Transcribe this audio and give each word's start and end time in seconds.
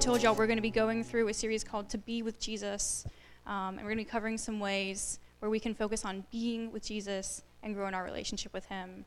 told 0.00 0.22
y'all 0.22 0.34
we're 0.34 0.46
going 0.46 0.56
to 0.56 0.62
be 0.62 0.70
going 0.70 1.04
through 1.04 1.28
a 1.28 1.34
series 1.34 1.62
called 1.62 1.90
To 1.90 1.98
Be 1.98 2.22
with 2.22 2.40
Jesus. 2.40 3.04
Um, 3.46 3.76
and 3.76 3.80
we're 3.80 3.92
going 3.92 3.98
to 3.98 4.04
be 4.04 4.10
covering 4.10 4.38
some 4.38 4.58
ways 4.58 5.18
where 5.40 5.50
we 5.50 5.60
can 5.60 5.74
focus 5.74 6.06
on 6.06 6.24
being 6.32 6.72
with 6.72 6.82
Jesus 6.82 7.42
and 7.62 7.74
growing 7.74 7.92
our 7.92 8.02
relationship 8.02 8.54
with 8.54 8.64
Him. 8.64 9.04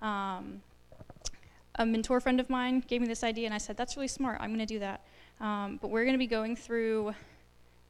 Um, 0.00 0.62
a 1.74 1.84
mentor 1.84 2.20
friend 2.20 2.40
of 2.40 2.48
mine 2.48 2.82
gave 2.88 3.02
me 3.02 3.06
this 3.06 3.22
idea, 3.22 3.44
and 3.44 3.54
I 3.54 3.58
said, 3.58 3.76
That's 3.76 3.96
really 3.96 4.08
smart. 4.08 4.38
I'm 4.40 4.48
going 4.48 4.60
to 4.60 4.66
do 4.66 4.78
that. 4.78 5.02
Um, 5.42 5.78
but 5.82 5.88
we're 5.88 6.04
going 6.04 6.14
to 6.14 6.18
be 6.18 6.26
going 6.26 6.56
through 6.56 7.14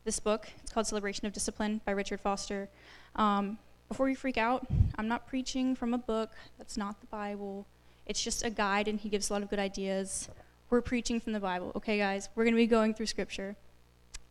this 0.04 0.18
book. 0.18 0.48
It's 0.60 0.72
called 0.72 0.88
Celebration 0.88 1.26
of 1.26 1.32
Discipline 1.32 1.80
by 1.84 1.92
Richard 1.92 2.20
Foster. 2.20 2.68
Um, 3.14 3.58
before 3.88 4.08
you 4.08 4.16
freak 4.16 4.38
out, 4.38 4.66
I'm 4.98 5.06
not 5.06 5.28
preaching 5.28 5.76
from 5.76 5.94
a 5.94 5.98
book. 5.98 6.32
That's 6.58 6.76
not 6.76 7.00
the 7.00 7.06
Bible. 7.06 7.68
It's 8.06 8.20
just 8.20 8.44
a 8.44 8.50
guide, 8.50 8.88
and 8.88 8.98
he 8.98 9.08
gives 9.08 9.30
a 9.30 9.34
lot 9.34 9.42
of 9.42 9.50
good 9.50 9.60
ideas. 9.60 10.28
We're 10.70 10.80
preaching 10.80 11.18
from 11.18 11.32
the 11.32 11.40
Bible, 11.40 11.72
okay, 11.74 11.98
guys? 11.98 12.28
We're 12.36 12.44
going 12.44 12.54
to 12.54 12.58
be 12.58 12.68
going 12.68 12.94
through 12.94 13.06
Scripture. 13.06 13.56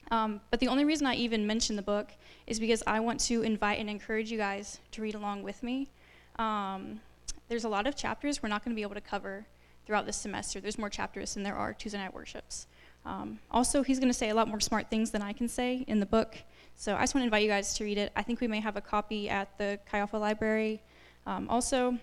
Um, 0.10 0.40
but 0.52 0.62
the 0.62 0.70
only 0.70 0.86
reason 0.86 1.06
I 1.06 1.16
even 1.16 1.46
mention 1.46 1.76
the 1.76 1.82
book 1.82 2.12
is 2.48 2.62
because 2.62 2.82
I 2.88 3.02
want 3.02 3.20
to 3.22 3.42
invite 3.42 3.78
and 3.78 3.90
encourage 3.90 4.32
you 4.32 4.38
guys 4.38 4.80
to 4.92 5.02
read 5.02 5.16
along 5.16 5.44
with 5.44 5.62
me. 5.64 5.90
Um, 6.38 7.02
there's 7.50 7.66
a 7.66 7.70
lot 7.70 7.88
of 7.88 7.98
chapters 7.98 8.42
we're 8.42 8.48
not 8.48 8.64
going 8.64 8.74
to 8.74 8.76
be 8.76 8.84
able 8.84 8.96
to 8.96 9.02
cover 9.02 9.46
throughout 9.86 10.06
this 10.06 10.16
semester. 10.16 10.62
There's 10.62 10.78
more 10.78 10.90
chapters 10.90 11.34
than 11.34 11.44
there 11.44 11.56
are 11.56 11.74
Tuesday 11.74 11.98
night 11.98 12.14
worships. 12.14 12.68
Um, 13.06 13.40
also, 13.52 13.84
he's 13.84 14.00
going 14.00 14.12
to 14.12 14.18
say 14.18 14.30
a 14.30 14.34
lot 14.34 14.48
more 14.48 14.62
smart 14.62 14.90
things 14.90 15.12
than 15.12 15.22
I 15.22 15.34
can 15.34 15.50
say 15.50 15.84
in 15.90 16.00
the 16.00 16.06
book. 16.06 16.38
So 16.78 16.96
I 16.96 17.02
just 17.02 17.16
want 17.16 17.24
to 17.24 17.26
invite 17.26 17.44
you 17.44 17.50
guys 17.50 17.74
to 17.74 17.84
read 17.84 17.98
it. 17.98 18.14
I 18.16 18.24
think 18.24 18.40
we 18.40 18.48
may 18.48 18.62
have 18.62 18.78
a 18.78 18.82
copy 18.82 19.30
at 19.30 19.58
the 19.58 19.78
Chi 19.92 20.00
Alpha 20.00 20.16
Library. 20.16 20.82
Um, 21.28 21.50
also, 21.50 21.98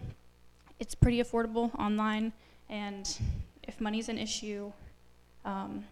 it's 0.79 0.95
pretty 0.95 1.23
affordable 1.23 1.75
online, 1.79 2.35
and 2.69 3.19
if 3.67 3.81
money's 3.81 4.09
an 4.09 4.19
issue, 4.19 4.73
um, 5.45 5.85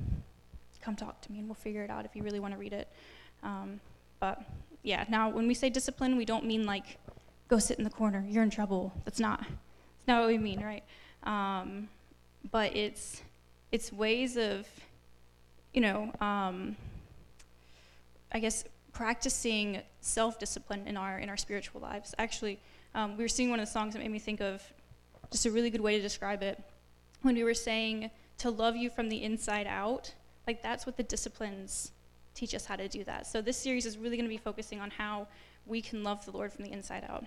come 0.80 0.96
talk 0.96 1.20
to 1.22 1.32
me 1.32 1.38
and 1.38 1.48
we'll 1.48 1.54
figure 1.54 1.82
it 1.82 1.90
out 1.90 2.04
if 2.04 2.14
you 2.14 2.22
really 2.22 2.40
want 2.40 2.52
to 2.52 2.58
read 2.58 2.72
it. 2.72 2.88
Um, 3.42 3.80
but 4.20 4.42
yeah, 4.82 5.04
now 5.08 5.30
when 5.30 5.46
we 5.46 5.54
say 5.54 5.70
discipline, 5.70 6.16
we 6.16 6.24
don't 6.24 6.44
mean 6.44 6.64
like 6.66 6.98
go 7.48 7.58
sit 7.58 7.78
in 7.78 7.84
the 7.84 7.90
corner, 7.90 8.24
you're 8.28 8.42
in 8.42 8.50
trouble. 8.50 8.92
That's 9.04 9.20
not, 9.20 9.40
that's 9.40 10.08
not 10.08 10.20
what 10.20 10.28
we 10.28 10.38
mean, 10.38 10.62
right? 10.62 10.84
Um, 11.24 11.88
but 12.50 12.76
it's 12.76 13.22
it's 13.72 13.92
ways 13.92 14.36
of, 14.36 14.68
you 15.72 15.80
know, 15.80 16.12
um, 16.20 16.76
I 18.30 18.38
guess 18.38 18.64
practicing 18.92 19.80
self-discipline 20.00 20.86
in 20.86 20.96
our 20.96 21.18
in 21.18 21.28
our 21.28 21.36
spiritual 21.36 21.80
lives. 21.80 22.14
Actually, 22.18 22.60
um, 22.94 23.16
we 23.16 23.24
were 23.24 23.28
singing 23.28 23.50
one 23.50 23.58
of 23.58 23.66
the 23.66 23.72
songs 23.72 23.94
that 23.94 24.00
made 24.00 24.10
me 24.10 24.18
think 24.18 24.40
of 24.40 24.62
just 25.32 25.46
a 25.46 25.50
really 25.50 25.70
good 25.70 25.80
way 25.80 25.96
to 25.96 26.02
describe 26.02 26.42
it 26.42 26.62
when 27.24 27.34
we 27.34 27.44
were 27.44 27.54
saying 27.54 28.10
to 28.38 28.50
love 28.50 28.76
you 28.76 28.90
from 28.90 29.08
the 29.08 29.22
inside 29.22 29.66
out. 29.66 30.12
Like 30.46 30.62
that's 30.62 30.86
what 30.86 30.96
the 30.96 31.02
disciplines 31.02 31.92
teach 32.34 32.54
us 32.54 32.66
how 32.66 32.76
to 32.76 32.88
do 32.88 33.04
that. 33.04 33.26
So 33.26 33.40
this 33.40 33.56
series 33.56 33.86
is 33.86 33.96
really 33.96 34.16
going 34.16 34.28
to 34.28 34.34
be 34.34 34.36
focusing 34.36 34.80
on 34.80 34.90
how 34.90 35.26
we 35.66 35.80
can 35.80 36.02
love 36.02 36.24
the 36.24 36.32
Lord 36.32 36.52
from 36.52 36.64
the 36.64 36.72
inside 36.72 37.04
out. 37.08 37.24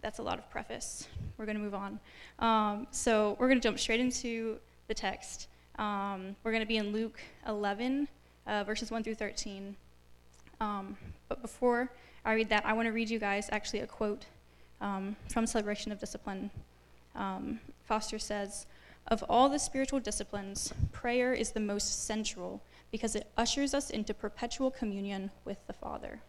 That's 0.00 0.18
a 0.18 0.22
lot 0.22 0.38
of 0.38 0.48
preface. 0.50 1.08
We're 1.36 1.44
going 1.44 1.56
to 1.56 1.62
move 1.62 1.74
on. 1.74 2.00
Um, 2.38 2.86
so 2.90 3.36
we're 3.38 3.48
going 3.48 3.60
to 3.60 3.68
jump 3.68 3.78
straight 3.78 4.00
into 4.00 4.58
the 4.88 4.94
text. 4.94 5.48
Um, 5.78 6.36
we're 6.42 6.52
going 6.52 6.62
to 6.62 6.68
be 6.68 6.76
in 6.76 6.92
Luke 6.92 7.18
11, 7.46 8.08
uh, 8.46 8.64
verses 8.64 8.90
1 8.90 9.02
through 9.02 9.16
13. 9.16 9.76
Um, 10.60 10.96
but 11.28 11.42
before 11.42 11.90
I 12.24 12.34
read 12.34 12.48
that, 12.48 12.64
I 12.64 12.72
want 12.72 12.86
to 12.86 12.92
read 12.92 13.10
you 13.10 13.18
guys 13.18 13.48
actually 13.52 13.80
a 13.80 13.86
quote 13.86 14.24
um, 14.80 15.16
from 15.28 15.46
Celebration 15.46 15.92
of 15.92 15.98
Discipline. 15.98 16.50
Um, 17.14 17.60
Foster 17.86 18.18
says, 18.18 18.66
Of 19.08 19.24
all 19.28 19.48
the 19.48 19.58
spiritual 19.58 20.00
disciplines, 20.00 20.72
prayer 20.90 21.32
is 21.32 21.52
the 21.52 21.60
most 21.60 22.06
central 22.06 22.60
because 22.90 23.14
it 23.14 23.30
ushers 23.36 23.72
us 23.72 23.90
into 23.90 24.12
perpetual 24.12 24.70
communion 24.70 25.30
with 25.44 25.64
the 25.68 25.72
Father. 25.72 26.20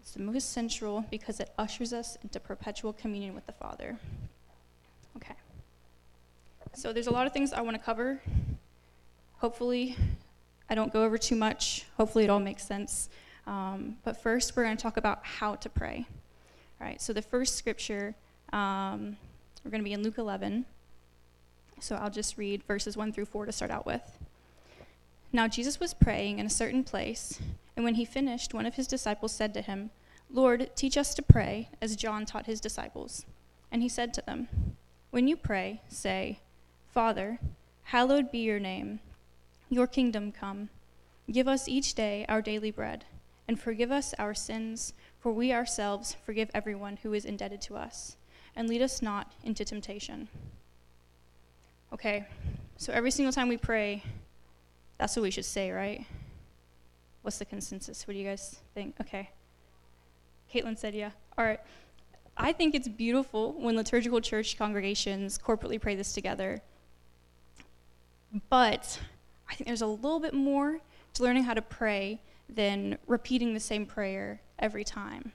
It's 0.00 0.12
the 0.12 0.22
most 0.22 0.52
central 0.52 1.04
because 1.10 1.38
it 1.38 1.50
ushers 1.56 1.92
us 1.92 2.18
into 2.22 2.40
perpetual 2.40 2.92
communion 2.92 3.34
with 3.34 3.46
the 3.46 3.52
Father. 3.52 3.96
Okay. 5.16 5.34
So 6.74 6.92
there's 6.92 7.06
a 7.06 7.12
lot 7.12 7.26
of 7.26 7.32
things 7.32 7.52
I 7.52 7.60
want 7.60 7.76
to 7.76 7.82
cover. 7.82 8.20
Hopefully, 9.38 9.96
I 10.68 10.74
don't 10.74 10.92
go 10.92 11.04
over 11.04 11.16
too 11.16 11.36
much. 11.36 11.86
Hopefully, 11.96 12.24
it 12.24 12.30
all 12.30 12.40
makes 12.40 12.66
sense. 12.66 13.08
Um, 13.46 13.96
but 14.04 14.20
first, 14.20 14.56
we're 14.56 14.64
going 14.64 14.76
to 14.76 14.82
talk 14.82 14.96
about 14.96 15.24
how 15.24 15.54
to 15.54 15.68
pray. 15.68 16.04
All 16.80 16.86
right, 16.86 17.00
so 17.00 17.12
the 17.12 17.22
first 17.22 17.56
scripture, 17.56 18.14
um, 18.52 19.16
we're 19.64 19.70
going 19.70 19.82
to 19.82 19.84
be 19.84 19.92
in 19.92 20.02
Luke 20.02 20.18
11. 20.18 20.64
So 21.80 21.96
I'll 21.96 22.10
just 22.10 22.38
read 22.38 22.62
verses 22.64 22.96
1 22.96 23.12
through 23.12 23.26
4 23.26 23.46
to 23.46 23.52
start 23.52 23.70
out 23.70 23.86
with. 23.86 24.18
Now, 25.32 25.48
Jesus 25.48 25.80
was 25.80 25.94
praying 25.94 26.38
in 26.38 26.46
a 26.46 26.50
certain 26.50 26.84
place, 26.84 27.40
and 27.74 27.84
when 27.84 27.96
he 27.96 28.04
finished, 28.04 28.54
one 28.54 28.66
of 28.66 28.74
his 28.74 28.86
disciples 28.86 29.32
said 29.32 29.52
to 29.54 29.62
him, 29.62 29.90
Lord, 30.30 30.70
teach 30.76 30.96
us 30.96 31.14
to 31.14 31.22
pray, 31.22 31.68
as 31.80 31.96
John 31.96 32.24
taught 32.24 32.46
his 32.46 32.60
disciples. 32.60 33.26
And 33.70 33.82
he 33.82 33.88
said 33.88 34.14
to 34.14 34.22
them, 34.22 34.48
When 35.10 35.26
you 35.26 35.36
pray, 35.36 35.80
say, 35.88 36.38
Father, 36.92 37.40
hallowed 37.84 38.30
be 38.30 38.38
your 38.38 38.60
name. 38.60 39.00
Your 39.68 39.86
kingdom 39.86 40.30
come. 40.30 40.68
Give 41.30 41.48
us 41.48 41.68
each 41.68 41.94
day 41.94 42.24
our 42.28 42.40
daily 42.40 42.70
bread, 42.70 43.04
and 43.48 43.58
forgive 43.58 43.90
us 43.90 44.14
our 44.18 44.34
sins, 44.34 44.92
for 45.18 45.32
we 45.32 45.52
ourselves 45.52 46.16
forgive 46.24 46.50
everyone 46.54 46.98
who 47.02 47.12
is 47.12 47.24
indebted 47.24 47.60
to 47.62 47.76
us. 47.76 48.16
And 48.54 48.68
lead 48.68 48.82
us 48.82 49.02
not 49.02 49.32
into 49.42 49.64
temptation. 49.64 50.28
Okay, 51.94 52.24
so 52.76 52.92
every 52.92 53.12
single 53.12 53.32
time 53.32 53.48
we 53.48 53.56
pray, 53.56 54.02
that's 54.98 55.14
what 55.14 55.22
we 55.22 55.30
should 55.30 55.44
say, 55.44 55.70
right? 55.70 56.04
What's 57.22 57.38
the 57.38 57.44
consensus? 57.44 58.04
What 58.04 58.14
do 58.14 58.18
you 58.18 58.28
guys 58.28 58.56
think? 58.74 58.96
Okay. 59.00 59.30
Caitlin 60.52 60.76
said, 60.76 60.92
yeah. 60.92 61.10
All 61.38 61.44
right. 61.44 61.60
I 62.36 62.52
think 62.52 62.74
it's 62.74 62.88
beautiful 62.88 63.52
when 63.52 63.76
liturgical 63.76 64.20
church 64.20 64.58
congregations 64.58 65.38
corporately 65.38 65.80
pray 65.80 65.94
this 65.94 66.12
together. 66.12 66.60
But 68.50 68.98
I 69.48 69.54
think 69.54 69.68
there's 69.68 69.82
a 69.82 69.86
little 69.86 70.18
bit 70.18 70.34
more 70.34 70.80
to 71.14 71.22
learning 71.22 71.44
how 71.44 71.54
to 71.54 71.62
pray 71.62 72.20
than 72.48 72.98
repeating 73.06 73.54
the 73.54 73.60
same 73.60 73.86
prayer 73.86 74.40
every 74.58 74.82
time, 74.82 75.30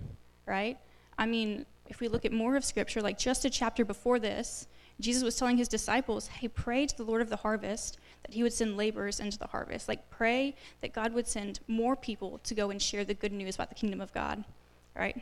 right? 0.45 0.77
I 1.17 1.25
mean, 1.25 1.65
if 1.87 2.01
we 2.01 2.09
look 2.09 2.25
at 2.25 2.33
more 2.33 2.57
of 2.57 2.65
Scripture, 2.65 3.01
like 3.01 3.17
just 3.17 3.45
a 3.45 3.49
chapter 3.49 3.85
before 3.85 4.19
this, 4.19 4.67
Jesus 4.99 5.23
was 5.23 5.37
telling 5.37 5.57
his 5.57 5.67
disciples, 5.67 6.27
hey, 6.27 6.47
pray 6.47 6.85
to 6.85 6.97
the 6.97 7.03
Lord 7.03 7.21
of 7.21 7.29
the 7.29 7.37
harvest 7.37 7.97
that 8.23 8.33
he 8.33 8.43
would 8.43 8.51
send 8.51 8.75
laborers 8.75 9.19
into 9.19 9.37
the 9.37 9.47
harvest. 9.47 9.87
Like, 9.87 10.09
pray 10.09 10.55
that 10.81 10.93
God 10.93 11.13
would 11.13 11.27
send 11.27 11.61
more 11.67 11.95
people 11.95 12.39
to 12.43 12.53
go 12.53 12.69
and 12.69 12.81
share 12.81 13.05
the 13.05 13.13
good 13.13 13.31
news 13.31 13.55
about 13.55 13.69
the 13.69 13.75
kingdom 13.75 14.01
of 14.01 14.13
God, 14.13 14.43
right? 14.95 15.21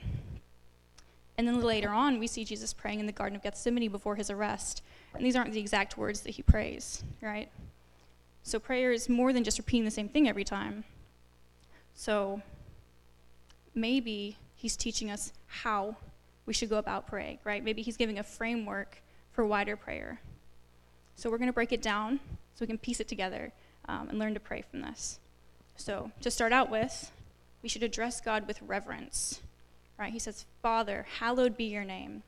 And 1.37 1.47
then 1.47 1.61
later 1.61 1.89
on, 1.89 2.17
we 2.17 2.25
see 2.25 2.43
Jesus 2.43 2.73
praying 2.73 2.99
in 2.99 3.05
the 3.05 3.11
Garden 3.11 3.35
of 3.35 3.43
Gethsemane 3.43 3.91
before 3.91 4.15
his 4.15 4.31
arrest. 4.31 4.81
And 5.13 5.23
these 5.23 5.35
aren't 5.35 5.53
the 5.53 5.59
exact 5.59 5.95
words 5.95 6.21
that 6.21 6.31
he 6.31 6.41
prays, 6.41 7.03
right? 7.21 7.49
So 8.41 8.59
prayer 8.59 8.91
is 8.91 9.07
more 9.07 9.31
than 9.31 9.43
just 9.43 9.59
repeating 9.59 9.85
the 9.85 9.91
same 9.91 10.09
thing 10.09 10.27
every 10.27 10.43
time. 10.43 10.83
So 11.93 12.41
maybe 13.75 14.37
he's 14.55 14.75
teaching 14.75 15.11
us 15.11 15.33
how 15.45 15.97
we 16.47 16.53
should 16.53 16.69
go 16.69 16.77
about 16.77 17.05
praying, 17.05 17.37
right? 17.43 17.63
Maybe 17.63 17.83
he's 17.83 17.97
giving 17.97 18.17
a 18.17 18.23
framework 18.23 19.01
for 19.37 19.45
wider 19.45 19.75
prayer. 19.75 20.19
So 21.15 21.29
we're 21.29 21.37
going 21.37 21.47
to 21.47 21.53
break 21.53 21.71
it 21.71 21.83
down 21.83 22.19
so 22.55 22.61
we 22.61 22.65
can 22.65 22.79
piece 22.79 22.99
it 22.99 23.07
together 23.07 23.53
um, 23.87 24.09
and 24.09 24.17
learn 24.17 24.33
to 24.33 24.39
pray 24.39 24.63
from 24.63 24.81
this. 24.81 25.19
So 25.75 26.11
to 26.21 26.31
start 26.31 26.51
out 26.51 26.71
with, 26.71 27.11
we 27.61 27.69
should 27.69 27.83
address 27.83 28.19
God 28.19 28.47
with 28.47 28.59
reverence, 28.63 29.41
right? 29.99 30.11
He 30.11 30.17
says, 30.17 30.47
Father, 30.63 31.05
hallowed 31.19 31.55
be 31.55 31.65
your 31.65 31.83
name. 31.83 32.23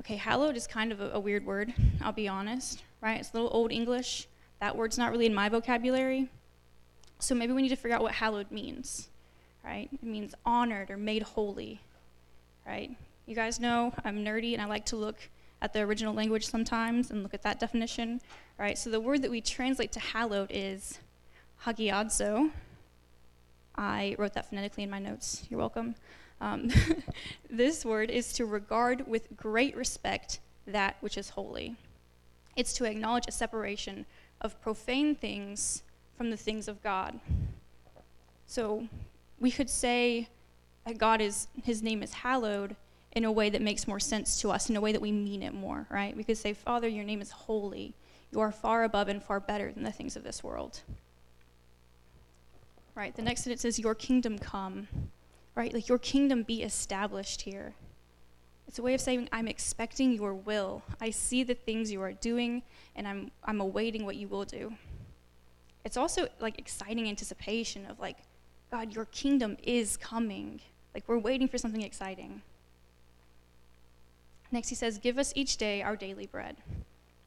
Okay, 0.00 0.16
hallowed 0.16 0.56
is 0.56 0.66
kind 0.66 0.90
of 0.90 1.00
a, 1.00 1.12
a 1.12 1.20
weird 1.20 1.46
word, 1.46 1.72
I'll 2.02 2.10
be 2.10 2.26
honest, 2.26 2.82
right? 3.00 3.20
It's 3.20 3.30
a 3.30 3.34
little 3.34 3.50
old 3.52 3.70
English. 3.70 4.26
That 4.60 4.76
word's 4.76 4.98
not 4.98 5.12
really 5.12 5.26
in 5.26 5.34
my 5.34 5.48
vocabulary. 5.48 6.28
So 7.20 7.36
maybe 7.36 7.52
we 7.52 7.62
need 7.62 7.68
to 7.68 7.76
figure 7.76 7.94
out 7.94 8.02
what 8.02 8.14
hallowed 8.14 8.50
means, 8.50 9.10
right? 9.64 9.88
It 9.92 10.02
means 10.02 10.34
honored 10.44 10.90
or 10.90 10.96
made 10.96 11.22
holy, 11.22 11.82
right? 12.66 12.90
You 13.26 13.36
guys 13.36 13.60
know 13.60 13.94
I'm 14.04 14.24
nerdy 14.24 14.54
and 14.54 14.60
I 14.60 14.64
like 14.64 14.86
to 14.86 14.96
look 14.96 15.18
at 15.62 15.72
the 15.72 15.80
original 15.80 16.14
language 16.14 16.46
sometimes 16.46 17.10
and 17.10 17.22
look 17.22 17.34
at 17.34 17.42
that 17.42 17.58
definition, 17.58 18.20
right? 18.58 18.76
So 18.76 18.90
the 18.90 19.00
word 19.00 19.22
that 19.22 19.30
we 19.30 19.40
translate 19.40 19.92
to 19.92 20.00
hallowed 20.00 20.50
is 20.52 20.98
hagiadzo. 21.64 22.50
I 23.76 24.14
wrote 24.18 24.34
that 24.34 24.48
phonetically 24.48 24.84
in 24.84 24.90
my 24.90 24.98
notes. 24.98 25.44
You're 25.48 25.60
welcome. 25.60 25.94
Um, 26.40 26.70
this 27.50 27.84
word 27.84 28.10
is 28.10 28.32
to 28.34 28.46
regard 28.46 29.06
with 29.06 29.36
great 29.36 29.76
respect 29.76 30.40
that 30.66 30.96
which 31.00 31.16
is 31.16 31.30
holy. 31.30 31.76
It's 32.56 32.72
to 32.74 32.84
acknowledge 32.84 33.26
a 33.28 33.32
separation 33.32 34.06
of 34.40 34.60
profane 34.60 35.14
things 35.14 35.82
from 36.16 36.30
the 36.30 36.36
things 36.36 36.68
of 36.68 36.82
God. 36.82 37.18
So 38.46 38.88
we 39.38 39.50
could 39.50 39.70
say 39.70 40.28
that 40.86 40.98
God 40.98 41.20
is, 41.20 41.48
his 41.64 41.82
name 41.82 42.02
is 42.02 42.12
hallowed 42.12 42.76
in 43.16 43.24
a 43.24 43.32
way 43.32 43.48
that 43.48 43.62
makes 43.62 43.88
more 43.88 43.98
sense 43.98 44.38
to 44.42 44.50
us, 44.50 44.68
in 44.68 44.76
a 44.76 44.80
way 44.80 44.92
that 44.92 45.00
we 45.00 45.10
mean 45.10 45.42
it 45.42 45.54
more, 45.54 45.86
right? 45.88 46.14
We 46.14 46.22
could 46.22 46.36
say, 46.36 46.52
Father, 46.52 46.86
your 46.86 47.02
name 47.02 47.22
is 47.22 47.30
holy. 47.30 47.94
You 48.30 48.40
are 48.40 48.52
far 48.52 48.84
above 48.84 49.08
and 49.08 49.22
far 49.22 49.40
better 49.40 49.72
than 49.72 49.84
the 49.84 49.90
things 49.90 50.16
of 50.16 50.22
this 50.22 50.44
world. 50.44 50.82
Right? 52.94 53.16
The 53.16 53.22
next 53.22 53.44
sentence 53.44 53.62
says, 53.62 53.78
Your 53.78 53.94
kingdom 53.94 54.38
come. 54.38 54.88
Right? 55.54 55.72
Like, 55.72 55.88
your 55.88 55.96
kingdom 55.96 56.42
be 56.42 56.62
established 56.62 57.40
here. 57.40 57.72
It's 58.68 58.78
a 58.78 58.82
way 58.82 58.92
of 58.92 59.00
saying, 59.00 59.30
I'm 59.32 59.48
expecting 59.48 60.12
your 60.12 60.34
will. 60.34 60.82
I 61.00 61.08
see 61.08 61.42
the 61.42 61.54
things 61.54 61.90
you 61.90 62.02
are 62.02 62.12
doing, 62.12 62.62
and 62.94 63.08
I'm, 63.08 63.30
I'm 63.44 63.62
awaiting 63.62 64.04
what 64.04 64.16
you 64.16 64.28
will 64.28 64.44
do. 64.44 64.74
It's 65.86 65.96
also 65.96 66.28
like 66.38 66.58
exciting 66.58 67.08
anticipation 67.08 67.86
of, 67.86 67.98
like, 67.98 68.18
God, 68.70 68.94
your 68.94 69.06
kingdom 69.06 69.56
is 69.62 69.96
coming. 69.96 70.60
Like, 70.92 71.04
we're 71.06 71.16
waiting 71.16 71.48
for 71.48 71.56
something 71.56 71.80
exciting. 71.80 72.42
Next, 74.56 74.70
he 74.70 74.74
says, 74.74 74.96
Give 74.96 75.18
us 75.18 75.34
each 75.36 75.58
day 75.58 75.82
our 75.82 75.96
daily 75.96 76.24
bread. 76.24 76.56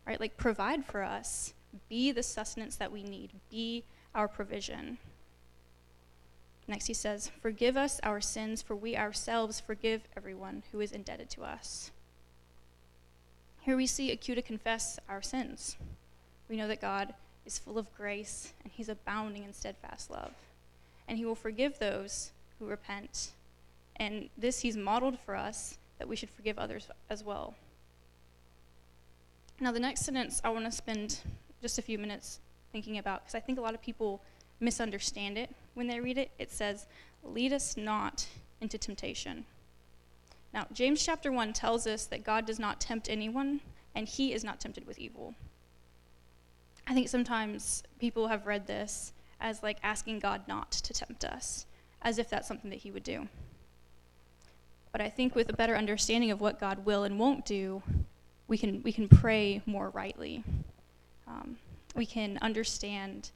Right? 0.07 0.19
Like, 0.19 0.35
provide 0.35 0.83
for 0.83 1.03
us. 1.03 1.53
Be 1.87 2.11
the 2.11 2.23
sustenance 2.23 2.75
that 2.77 2.91
we 2.91 3.03
need. 3.03 3.33
Be 3.51 3.83
our 4.15 4.27
provision. 4.27 4.97
Next, 6.67 6.87
he 6.87 6.95
says, 6.95 7.29
Forgive 7.39 7.77
us 7.77 7.99
our 8.01 8.19
sins, 8.19 8.63
for 8.63 8.75
we 8.75 8.97
ourselves 8.97 9.59
forgive 9.59 10.07
everyone 10.17 10.63
who 10.71 10.79
is 10.81 10.91
indebted 10.91 11.29
to 11.29 11.43
us. 11.43 11.91
Here 13.61 13.77
we 13.77 13.85
see 13.85 14.09
Acuta 14.09 14.43
confess 14.43 14.97
our 15.07 15.21
sins. 15.21 15.77
We 16.49 16.57
know 16.57 16.67
that 16.67 16.81
God 16.81 17.13
is 17.45 17.59
full 17.59 17.77
of 17.77 17.95
grace 17.95 18.53
and 18.63 18.73
he's 18.73 18.89
abounding 18.89 19.43
in 19.43 19.53
steadfast 19.53 20.09
love. 20.09 20.31
And 21.07 21.19
he 21.19 21.25
will 21.25 21.35
forgive 21.35 21.77
those 21.77 22.31
who 22.57 22.65
repent. 22.65 23.33
And 23.97 24.29
this 24.35 24.61
he's 24.61 24.75
modeled 24.75 25.19
for 25.19 25.35
us 25.35 25.77
that 25.99 26.07
we 26.07 26.15
should 26.15 26.29
forgive 26.29 26.57
others 26.57 26.87
as 27.09 27.23
well. 27.23 27.55
Now, 29.59 29.71
the 29.71 29.79
next 29.79 30.05
sentence 30.05 30.41
I 30.43 30.49
want 30.49 30.65
to 30.65 30.71
spend 30.71 31.19
just 31.61 31.77
a 31.77 31.81
few 31.81 31.99
minutes 31.99 32.39
thinking 32.71 32.97
about 32.97 33.21
because 33.21 33.35
I 33.35 33.39
think 33.39 33.59
a 33.59 33.61
lot 33.61 33.73
of 33.73 33.81
people 33.81 34.21
misunderstand 34.59 35.37
it 35.37 35.53
when 35.73 35.87
they 35.87 35.99
read 35.99 36.17
it. 36.17 36.31
It 36.39 36.51
says, 36.51 36.87
Lead 37.23 37.51
us 37.51 37.75
not 37.75 38.27
into 38.61 38.77
temptation. 38.77 39.45
Now, 40.53 40.67
James 40.73 41.05
chapter 41.05 41.31
1 41.31 41.53
tells 41.53 41.85
us 41.85 42.05
that 42.05 42.23
God 42.23 42.45
does 42.45 42.59
not 42.59 42.79
tempt 42.79 43.09
anyone, 43.09 43.59
and 43.93 44.07
he 44.07 44.33
is 44.33 44.43
not 44.43 44.59
tempted 44.59 44.87
with 44.87 44.97
evil. 44.97 45.35
I 46.87 46.93
think 46.93 47.07
sometimes 47.07 47.83
people 47.99 48.29
have 48.29 48.47
read 48.47 48.65
this 48.65 49.13
as 49.39 49.61
like 49.61 49.77
asking 49.83 50.19
God 50.19 50.47
not 50.47 50.71
to 50.71 50.93
tempt 50.93 51.23
us, 51.23 51.65
as 52.01 52.17
if 52.17 52.29
that's 52.29 52.47
something 52.47 52.69
that 52.71 52.79
he 52.79 52.91
would 52.91 53.03
do. 53.03 53.27
But 54.91 55.01
I 55.01 55.09
think 55.09 55.35
with 55.35 55.49
a 55.49 55.53
better 55.53 55.75
understanding 55.75 56.31
of 56.31 56.41
what 56.41 56.59
God 56.59 56.85
will 56.85 57.03
and 57.03 57.19
won't 57.19 57.45
do, 57.45 57.83
we 58.47 58.57
can, 58.57 58.81
we 58.83 58.91
can 58.91 59.07
pray 59.07 59.61
more 59.65 59.89
rightly. 59.89 60.43
Um, 61.27 61.57
we 61.95 62.05
can 62.05 62.39
understand 62.41 63.31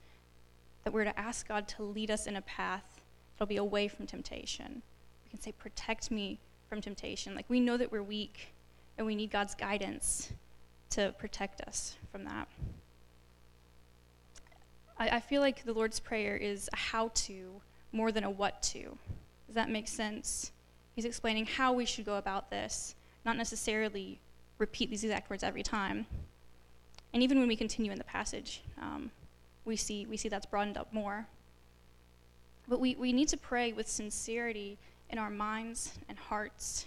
that 0.83 0.93
we're 0.93 1.03
to 1.03 1.19
ask 1.19 1.47
God 1.47 1.67
to 1.69 1.83
lead 1.83 2.09
us 2.11 2.27
in 2.27 2.35
a 2.35 2.41
path 2.41 3.01
that'll 3.35 3.47
be 3.47 3.57
away 3.57 3.87
from 3.87 4.07
temptation. 4.07 4.81
We 5.25 5.29
can 5.29 5.39
say, 5.39 5.51
Protect 5.51 6.11
me 6.11 6.39
from 6.67 6.81
temptation. 6.81 7.35
Like 7.35 7.45
we 7.49 7.59
know 7.59 7.77
that 7.77 7.91
we're 7.91 8.03
weak 8.03 8.53
and 8.97 9.05
we 9.05 9.15
need 9.15 9.31
God's 9.31 9.55
guidance 9.55 10.31
to 10.91 11.13
protect 11.17 11.61
us 11.61 11.95
from 12.11 12.23
that. 12.25 12.47
I, 14.97 15.09
I 15.09 15.19
feel 15.19 15.41
like 15.41 15.63
the 15.63 15.73
Lord's 15.73 15.99
Prayer 15.99 16.35
is 16.35 16.69
a 16.73 16.75
how 16.75 17.11
to 17.13 17.61
more 17.91 18.11
than 18.11 18.23
a 18.23 18.29
what 18.29 18.61
to. 18.63 18.97
Does 19.47 19.55
that 19.55 19.69
make 19.69 19.87
sense? 19.87 20.51
He's 20.95 21.05
explaining 21.05 21.45
how 21.45 21.73
we 21.73 21.85
should 21.85 22.05
go 22.05 22.15
about 22.15 22.49
this, 22.49 22.95
not 23.25 23.37
necessarily 23.37 24.19
repeat 24.57 24.89
these 24.89 25.03
exact 25.03 25.29
words 25.29 25.43
every 25.43 25.63
time. 25.63 26.05
And 27.13 27.21
even 27.21 27.39
when 27.39 27.47
we 27.47 27.55
continue 27.55 27.91
in 27.91 27.97
the 27.97 28.03
passage, 28.03 28.61
um, 28.81 29.11
we 29.65 29.75
see, 29.75 30.05
we 30.05 30.17
see 30.17 30.29
that's 30.29 30.45
broadened 30.45 30.77
up 30.77 30.93
more. 30.93 31.27
But 32.67 32.79
we, 32.79 32.95
we 32.95 33.11
need 33.11 33.27
to 33.29 33.37
pray 33.37 33.73
with 33.73 33.87
sincerity 33.87 34.77
in 35.09 35.17
our 35.17 35.29
minds 35.29 35.97
and 36.07 36.17
hearts. 36.17 36.85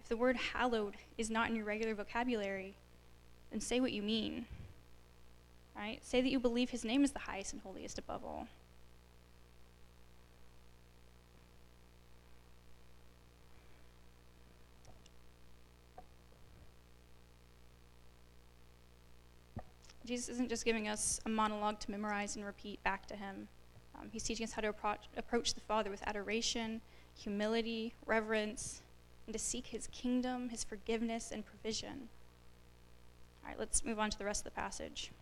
If 0.00 0.08
the 0.08 0.16
word 0.16 0.36
hallowed 0.36 0.94
is 1.18 1.30
not 1.30 1.48
in 1.48 1.56
your 1.56 1.64
regular 1.64 1.94
vocabulary, 1.94 2.74
then 3.50 3.60
say 3.60 3.80
what 3.80 3.92
you 3.92 4.02
mean. 4.02 4.46
Right? 5.76 5.98
Say 6.02 6.20
that 6.20 6.30
you 6.30 6.38
believe 6.38 6.70
his 6.70 6.84
name 6.84 7.02
is 7.04 7.12
the 7.12 7.18
highest 7.18 7.52
and 7.52 7.62
holiest 7.62 7.98
above 7.98 8.24
all. 8.24 8.46
Jesus 20.04 20.28
isn't 20.30 20.48
just 20.48 20.64
giving 20.64 20.88
us 20.88 21.20
a 21.26 21.28
monologue 21.28 21.78
to 21.80 21.90
memorize 21.90 22.36
and 22.36 22.44
repeat 22.44 22.82
back 22.82 23.06
to 23.06 23.16
him. 23.16 23.48
Um, 23.94 24.08
he's 24.10 24.24
teaching 24.24 24.44
us 24.44 24.52
how 24.52 24.62
to 24.62 24.68
approach, 24.68 25.08
approach 25.16 25.54
the 25.54 25.60
Father 25.60 25.90
with 25.90 26.02
adoration, 26.06 26.80
humility, 27.14 27.94
reverence, 28.06 28.82
and 29.26 29.32
to 29.32 29.38
seek 29.38 29.66
his 29.68 29.86
kingdom, 29.88 30.48
his 30.48 30.64
forgiveness, 30.64 31.30
and 31.30 31.44
provision. 31.44 32.08
All 33.42 33.50
right, 33.50 33.58
let's 33.58 33.84
move 33.84 33.98
on 33.98 34.10
to 34.10 34.18
the 34.18 34.24
rest 34.24 34.40
of 34.40 34.44
the 34.52 34.60
passage, 34.60 35.12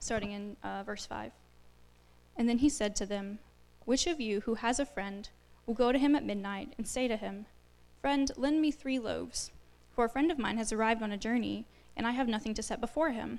starting 0.00 0.32
in 0.32 0.56
uh, 0.62 0.82
verse 0.82 1.06
5. 1.06 1.32
And 2.36 2.48
then 2.48 2.58
he 2.58 2.68
said 2.68 2.96
to 2.96 3.06
them, 3.06 3.38
Which 3.84 4.06
of 4.06 4.20
you 4.20 4.40
who 4.40 4.54
has 4.54 4.80
a 4.80 4.86
friend 4.86 5.28
will 5.66 5.74
go 5.74 5.92
to 5.92 5.98
him 5.98 6.16
at 6.16 6.24
midnight 6.24 6.74
and 6.76 6.86
say 6.86 7.06
to 7.08 7.16
him, 7.16 7.46
Friend, 8.00 8.30
lend 8.36 8.60
me 8.60 8.70
three 8.70 8.98
loaves, 8.98 9.50
for 9.94 10.04
a 10.04 10.08
friend 10.08 10.30
of 10.30 10.38
mine 10.38 10.58
has 10.58 10.72
arrived 10.72 11.02
on 11.02 11.12
a 11.12 11.16
journey, 11.16 11.66
and 11.96 12.06
I 12.06 12.10
have 12.10 12.28
nothing 12.28 12.54
to 12.54 12.62
set 12.62 12.80
before 12.80 13.10
him? 13.10 13.38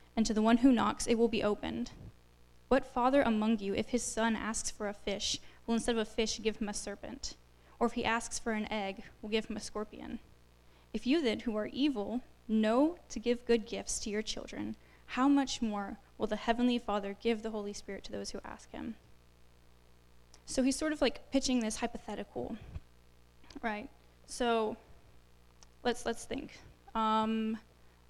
and 0.15 0.25
to 0.25 0.33
the 0.33 0.41
one 0.41 0.57
who 0.57 0.71
knocks 0.71 1.07
it 1.07 1.17
will 1.17 1.27
be 1.27 1.43
opened. 1.43 1.91
What 2.67 2.85
father 2.85 3.21
among 3.21 3.59
you, 3.59 3.73
if 3.73 3.89
his 3.89 4.03
son 4.03 4.35
asks 4.35 4.71
for 4.71 4.87
a 4.87 4.93
fish, 4.93 5.39
will 5.65 5.75
instead 5.75 5.95
of 5.95 6.01
a 6.01 6.05
fish 6.05 6.39
give 6.41 6.57
him 6.57 6.69
a 6.69 6.73
serpent? 6.73 7.35
Or 7.79 7.87
if 7.87 7.93
he 7.93 8.05
asks 8.05 8.39
for 8.39 8.53
an 8.53 8.71
egg, 8.71 9.03
will 9.21 9.29
give 9.29 9.45
him 9.45 9.57
a 9.57 9.61
scorpion? 9.61 10.19
If 10.93 11.07
you 11.07 11.21
then, 11.21 11.41
who 11.41 11.55
are 11.57 11.67
evil, 11.67 12.21
know 12.47 12.97
to 13.09 13.19
give 13.19 13.45
good 13.45 13.65
gifts 13.65 13.99
to 13.99 14.09
your 14.09 14.21
children, 14.21 14.75
how 15.07 15.27
much 15.27 15.61
more 15.61 15.97
will 16.17 16.27
the 16.27 16.35
Heavenly 16.35 16.77
Father 16.77 17.15
give 17.21 17.41
the 17.41 17.49
Holy 17.49 17.73
Spirit 17.73 18.03
to 18.05 18.11
those 18.11 18.31
who 18.31 18.39
ask 18.45 18.71
him? 18.71 18.95
So 20.45 20.63
he's 20.63 20.75
sort 20.75 20.93
of 20.93 21.01
like 21.01 21.31
pitching 21.31 21.59
this 21.59 21.77
hypothetical, 21.77 22.55
right? 23.61 23.89
So 24.27 24.77
let's 25.83 26.05
let's 26.05 26.25
think. 26.25 26.59
Um, 26.93 27.57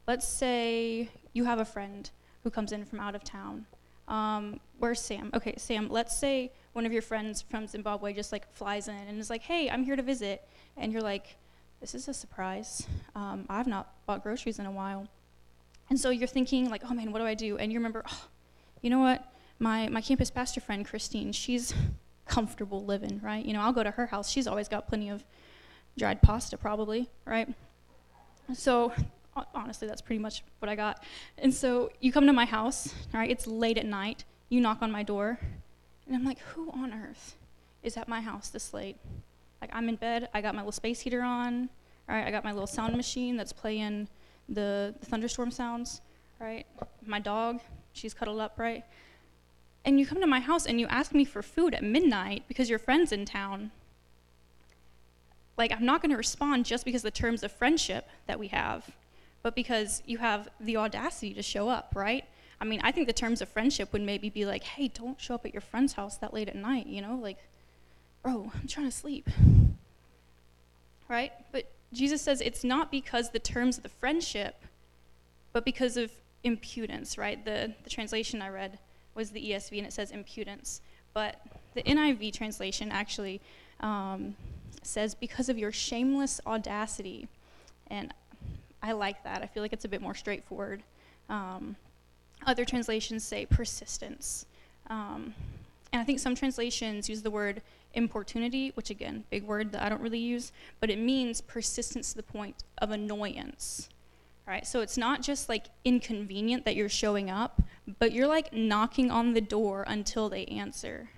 let's 0.07 0.27
say 0.27 1.09
you 1.33 1.45
have 1.45 1.59
a 1.59 1.65
friend 1.65 2.09
who 2.43 2.49
comes 2.49 2.71
in 2.71 2.85
from 2.85 2.99
out 2.99 3.15
of 3.15 3.23
town. 3.23 3.65
Um, 4.07 4.59
where's 4.79 4.99
Sam? 4.99 5.29
Okay, 5.33 5.53
Sam, 5.57 5.87
let's 5.89 6.17
say 6.17 6.51
one 6.73 6.85
of 6.85 6.91
your 6.91 7.01
friends 7.01 7.41
from 7.41 7.67
Zimbabwe 7.67 8.13
just 8.13 8.31
like 8.31 8.51
flies 8.53 8.87
in 8.87 8.95
and 8.95 9.19
is 9.19 9.29
like, 9.29 9.41
hey, 9.41 9.69
I'm 9.69 9.83
here 9.83 9.95
to 9.95 10.03
visit. 10.03 10.47
And 10.77 10.91
you're 10.91 11.01
like, 11.01 11.37
this 11.79 11.95
is 11.95 12.07
a 12.07 12.13
surprise. 12.13 12.85
Um, 13.15 13.45
I've 13.49 13.67
not 13.67 13.93
bought 14.05 14.23
groceries 14.23 14.59
in 14.59 14.65
a 14.65 14.71
while. 14.71 15.07
And 15.89 15.99
so 15.99 16.09
you're 16.09 16.27
thinking, 16.27 16.69
like, 16.69 16.83
oh 16.89 16.93
man, 16.93 17.11
what 17.11 17.19
do 17.19 17.25
I 17.25 17.33
do? 17.33 17.57
And 17.57 17.71
you 17.71 17.79
remember, 17.79 18.03
oh, 18.07 18.27
you 18.81 18.89
know 18.89 18.99
what? 18.99 19.25
My, 19.59 19.89
my 19.89 20.01
campus 20.01 20.31
pastor 20.31 20.61
friend, 20.61 20.85
Christine, 20.85 21.31
she's 21.31 21.73
comfortable 22.25 22.83
living, 22.85 23.19
right? 23.23 23.43
You 23.45 23.53
know, 23.53 23.61
I'll 23.61 23.73
go 23.73 23.83
to 23.83 23.91
her 23.91 24.07
house. 24.07 24.29
She's 24.29 24.47
always 24.47 24.67
got 24.67 24.87
plenty 24.87 25.09
of 25.09 25.23
dried 25.97 26.21
pasta, 26.21 26.57
probably, 26.57 27.09
right? 27.25 27.49
So 28.53 28.93
honestly, 29.53 29.87
that's 29.87 30.01
pretty 30.01 30.21
much 30.21 30.43
what 30.59 30.69
I 30.69 30.75
got. 30.75 31.03
And 31.37 31.53
so 31.53 31.91
you 31.99 32.11
come 32.11 32.25
to 32.27 32.33
my 32.33 32.45
house, 32.45 32.93
right, 33.13 33.29
it's 33.29 33.47
late 33.47 33.77
at 33.77 33.85
night, 33.85 34.23
you 34.49 34.59
knock 34.61 34.79
on 34.81 34.91
my 34.91 35.03
door, 35.03 35.39
and 36.05 36.15
I'm 36.15 36.25
like, 36.25 36.39
who 36.39 36.69
on 36.71 36.93
earth 36.93 37.35
is 37.83 37.97
at 37.97 38.07
my 38.07 38.21
house 38.21 38.49
this 38.49 38.73
late? 38.73 38.97
Like, 39.61 39.69
I'm 39.73 39.87
in 39.89 39.95
bed, 39.95 40.29
I 40.33 40.41
got 40.41 40.55
my 40.55 40.61
little 40.61 40.71
space 40.71 40.99
heater 41.01 41.21
on, 41.21 41.69
all 42.09 42.15
right, 42.15 42.27
I 42.27 42.31
got 42.31 42.43
my 42.43 42.51
little 42.51 42.67
sound 42.67 42.95
machine 42.97 43.37
that's 43.37 43.53
playing 43.53 44.07
the, 44.49 44.93
the 44.99 45.05
thunderstorm 45.05 45.51
sounds, 45.51 46.01
right? 46.39 46.65
My 47.05 47.19
dog, 47.19 47.61
she's 47.93 48.13
cuddled 48.13 48.39
up, 48.39 48.57
right? 48.57 48.83
And 49.85 49.99
you 49.99 50.05
come 50.05 50.19
to 50.19 50.27
my 50.27 50.39
house 50.39 50.65
and 50.65 50.79
you 50.79 50.87
ask 50.87 51.13
me 51.13 51.25
for 51.25 51.41
food 51.41 51.73
at 51.73 51.83
midnight 51.83 52.43
because 52.47 52.69
your 52.69 52.79
friend's 52.79 53.11
in 53.11 53.25
town. 53.25 53.71
Like, 55.57 55.71
I'm 55.71 55.85
not 55.85 56.01
going 56.01 56.11
to 56.11 56.17
respond 56.17 56.65
just 56.65 56.85
because 56.85 57.01
the 57.01 57.11
terms 57.11 57.43
of 57.43 57.51
friendship 57.51 58.07
that 58.27 58.39
we 58.39 58.47
have 58.49 58.91
but 59.43 59.55
because 59.55 60.03
you 60.05 60.17
have 60.19 60.49
the 60.59 60.77
audacity 60.77 61.33
to 61.33 61.41
show 61.41 61.69
up, 61.69 61.93
right? 61.95 62.25
I 62.59 62.65
mean, 62.65 62.79
I 62.83 62.91
think 62.91 63.07
the 63.07 63.13
terms 63.13 63.41
of 63.41 63.49
friendship 63.49 63.91
would 63.91 64.03
maybe 64.03 64.29
be 64.29 64.45
like, 64.45 64.63
hey, 64.63 64.87
don't 64.87 65.19
show 65.19 65.35
up 65.35 65.45
at 65.45 65.53
your 65.53 65.61
friend's 65.61 65.93
house 65.93 66.17
that 66.17 66.33
late 66.33 66.47
at 66.47 66.55
night, 66.55 66.85
you 66.85 67.01
know? 67.01 67.15
Like, 67.15 67.37
bro, 68.23 68.51
I'm 68.53 68.67
trying 68.67 68.85
to 68.85 68.95
sleep. 68.95 69.27
Right? 71.09 71.33
But 71.51 71.71
Jesus 71.91 72.21
says 72.21 72.39
it's 72.39 72.63
not 72.63 72.91
because 72.91 73.31
the 73.31 73.39
terms 73.39 73.77
of 73.77 73.83
the 73.83 73.89
friendship, 73.89 74.63
but 75.53 75.65
because 75.65 75.97
of 75.97 76.11
impudence, 76.43 77.17
right? 77.17 77.43
The, 77.43 77.73
the 77.83 77.89
translation 77.89 78.41
I 78.41 78.49
read 78.49 78.79
was 79.15 79.31
the 79.31 79.41
ESV 79.51 79.77
and 79.79 79.87
it 79.87 79.93
says 79.93 80.11
impudence. 80.11 80.81
But 81.13 81.41
the 81.73 81.83
NIV 81.83 82.33
translation 82.33 82.91
actually 82.91 83.41
um, 83.79 84.35
says 84.83 85.15
because 85.15 85.49
of 85.49 85.57
your 85.57 85.71
shameless 85.71 86.39
audacity. 86.45 87.27
And 87.87 88.13
I 88.83 88.93
like 88.93 89.23
that. 89.23 89.41
I 89.41 89.45
feel 89.45 89.63
like 89.63 89.73
it's 89.73 89.85
a 89.85 89.89
bit 89.89 90.01
more 90.01 90.15
straightforward. 90.15 90.83
Um, 91.29 91.75
other 92.45 92.65
translations 92.65 93.23
say 93.23 93.45
persistence. 93.45 94.45
Um, 94.89 95.33
and 95.93 96.01
I 96.01 96.05
think 96.05 96.19
some 96.19 96.35
translations 96.35 97.09
use 97.09 97.21
the 97.21 97.31
word 97.31 97.61
importunity, 97.93 98.71
which 98.75 98.89
again, 98.89 99.23
big 99.29 99.43
word 99.43 99.71
that 99.73 99.83
I 99.83 99.89
don't 99.89 100.01
really 100.01 100.19
use, 100.19 100.51
but 100.79 100.89
it 100.89 100.97
means 100.97 101.41
persistence 101.41 102.11
to 102.11 102.17
the 102.17 102.23
point 102.23 102.63
of 102.79 102.91
annoyance. 102.91 103.89
Right? 104.47 104.65
So 104.65 104.81
it's 104.81 104.97
not 104.97 105.21
just 105.21 105.47
like 105.49 105.67
inconvenient 105.85 106.65
that 106.65 106.75
you're 106.75 106.89
showing 106.89 107.29
up, 107.29 107.61
but 107.99 108.11
you're 108.11 108.27
like 108.27 108.51
knocking 108.51 109.11
on 109.11 109.33
the 109.33 109.41
door 109.41 109.83
until 109.87 110.29
they 110.29 110.45
answer. 110.45 111.09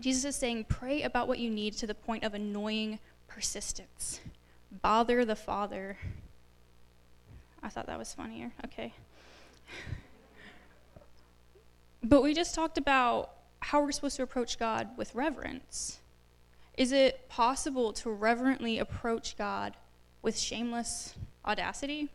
Jesus 0.00 0.24
is 0.24 0.36
saying, 0.36 0.66
pray 0.68 1.02
about 1.02 1.28
what 1.28 1.38
you 1.38 1.50
need 1.50 1.74
to 1.74 1.86
the 1.86 1.94
point 1.94 2.24
of 2.24 2.34
annoying 2.34 2.98
persistence. 3.28 4.20
Bother 4.80 5.24
the 5.24 5.36
Father. 5.36 5.98
I 7.62 7.68
thought 7.68 7.86
that 7.86 7.98
was 7.98 8.14
funnier. 8.14 8.52
Okay. 8.64 8.94
But 12.02 12.22
we 12.22 12.34
just 12.34 12.54
talked 12.54 12.78
about 12.78 13.30
how 13.60 13.82
we're 13.82 13.92
supposed 13.92 14.16
to 14.16 14.22
approach 14.22 14.58
God 14.58 14.88
with 14.96 15.14
reverence. 15.14 16.00
Is 16.76 16.90
it 16.90 17.28
possible 17.28 17.92
to 17.94 18.10
reverently 18.10 18.78
approach 18.78 19.36
God 19.36 19.76
with 20.22 20.38
shameless 20.38 21.14
audacity? 21.46 22.08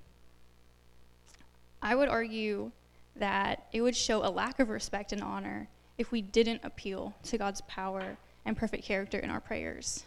I 1.81 1.95
would 1.95 2.09
argue 2.09 2.71
that 3.15 3.67
it 3.71 3.81
would 3.81 3.95
show 3.95 4.25
a 4.25 4.29
lack 4.29 4.59
of 4.59 4.69
respect 4.69 5.13
and 5.13 5.21
honor 5.21 5.67
if 5.97 6.11
we 6.11 6.21
didn't 6.21 6.61
appeal 6.63 7.15
to 7.23 7.37
God's 7.37 7.61
power 7.61 8.17
and 8.45 8.57
perfect 8.57 8.83
character 8.83 9.19
in 9.19 9.29
our 9.29 9.39
prayers. 9.39 10.03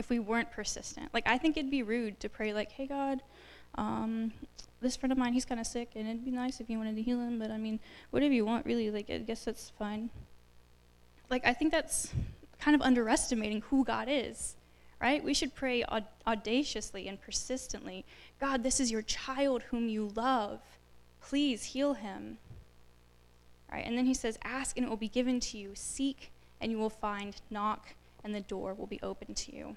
If 0.00 0.08
we 0.08 0.18
weren't 0.18 0.50
persistent. 0.50 1.10
Like, 1.12 1.28
I 1.28 1.36
think 1.36 1.58
it'd 1.58 1.70
be 1.70 1.82
rude 1.82 2.18
to 2.20 2.28
pray, 2.28 2.54
like, 2.54 2.72
hey, 2.72 2.86
God, 2.86 3.20
um, 3.74 4.32
this 4.80 4.96
friend 4.96 5.12
of 5.12 5.18
mine, 5.18 5.34
he's 5.34 5.44
kind 5.44 5.60
of 5.60 5.66
sick, 5.66 5.90
and 5.94 6.08
it'd 6.08 6.24
be 6.24 6.30
nice 6.30 6.58
if 6.58 6.70
you 6.70 6.78
wanted 6.78 6.96
to 6.96 7.02
heal 7.02 7.20
him, 7.20 7.38
but 7.38 7.50
I 7.50 7.58
mean, 7.58 7.78
whatever 8.10 8.32
you 8.32 8.46
want, 8.46 8.64
really, 8.64 8.90
like, 8.90 9.10
I 9.10 9.18
guess 9.18 9.44
that's 9.44 9.68
fine. 9.78 10.08
Like, 11.28 11.46
I 11.46 11.52
think 11.52 11.70
that's 11.70 12.14
kind 12.58 12.74
of 12.74 12.80
underestimating 12.80 13.60
who 13.68 13.84
God 13.84 14.08
is, 14.10 14.56
right? 15.02 15.22
We 15.22 15.34
should 15.34 15.54
pray 15.54 15.84
aud- 15.84 16.06
audaciously 16.26 17.06
and 17.06 17.20
persistently 17.20 18.06
God, 18.40 18.62
this 18.62 18.80
is 18.80 18.90
your 18.90 19.02
child 19.02 19.64
whom 19.64 19.88
you 19.88 20.10
love. 20.16 20.60
Please 21.20 21.62
heal 21.64 21.92
him. 21.92 22.38
Right? 23.70 23.84
And 23.84 23.96
then 23.96 24.06
he 24.06 24.14
says, 24.14 24.38
Ask 24.42 24.76
and 24.78 24.86
it 24.86 24.88
will 24.88 24.96
be 24.96 25.08
given 25.08 25.40
to 25.40 25.58
you. 25.58 25.72
Seek 25.74 26.32
and 26.58 26.72
you 26.72 26.78
will 26.78 26.90
find. 26.90 27.36
Knock 27.50 27.94
and 28.24 28.34
the 28.34 28.40
door 28.40 28.72
will 28.74 28.86
be 28.86 28.98
open 29.02 29.34
to 29.34 29.54
you. 29.54 29.76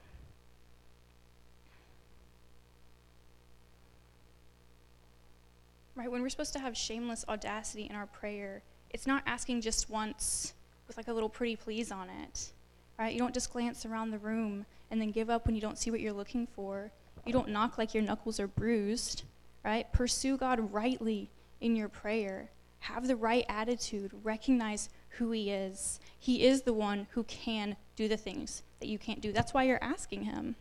Right? 5.96 6.12
When 6.12 6.22
we're 6.22 6.30
supposed 6.30 6.54
to 6.54 6.60
have 6.60 6.76
shameless 6.76 7.26
audacity 7.28 7.88
in 7.90 7.96
our 7.96 8.08
prayer, 8.08 8.62
it's 8.90 9.08
not 9.08 9.24
asking 9.26 9.62
just 9.62 9.90
once 9.90 10.54
with 10.88 10.98
like 10.98 11.08
a 11.08 11.14
little 11.14 11.30
pretty 11.30 11.56
please 11.56 11.92
on 11.92 12.10
it, 12.10 12.52
right? 12.98 13.14
You 13.14 13.20
don't 13.20 13.34
just 13.34 13.52
glance 13.52 13.86
around 13.86 14.12
the 14.12 14.18
room 14.18 14.66
and 14.92 15.00
then 15.02 15.12
give 15.12 15.30
up 15.30 15.46
when 15.46 15.56
you 15.56 15.62
don't 15.62 15.78
see 15.78 15.92
what 15.92 16.00
you're 16.00 16.14
looking 16.14 16.48
for. 16.48 16.92
You 17.26 17.34
don't 17.34 17.50
knock 17.50 17.78
like 17.78 17.94
your 17.94 18.04
knuckles 18.04 18.40
are 18.40 18.48
bruised, 18.48 19.24
right? 19.64 19.92
Pursue 19.94 20.38
God 20.38 20.74
rightly 20.74 21.30
in 21.62 21.76
your 21.76 21.90
prayer. 21.90 22.50
Have 22.80 23.08
the 23.08 23.16
right 23.16 23.46
attitude. 23.48 24.12
Recognize 24.24 24.90
who 25.10 25.32
He 25.32 25.52
is. 25.52 26.00
He 26.20 26.46
is 26.46 26.64
the 26.64 26.74
one 26.74 27.08
who 27.12 27.24
can 27.24 27.78
do 27.96 28.08
the 28.08 28.18
things 28.18 28.64
that 28.80 28.88
you 28.88 28.98
can't 28.98 29.22
do. 29.22 29.32
That's 29.32 29.54
why 29.54 29.64
you're 29.64 29.84
asking 29.84 30.24
Him. 30.24 30.56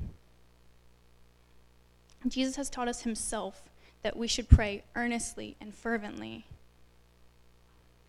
Jesus 2.29 2.55
has 2.57 2.71
taught 2.71 2.87
us 2.87 3.03
Himself 3.03 3.65
that 4.03 4.17
we 4.17 4.27
should 4.27 4.49
pray 4.49 4.83
earnestly 4.95 5.57
and 5.61 5.75
fervently. 5.75 6.45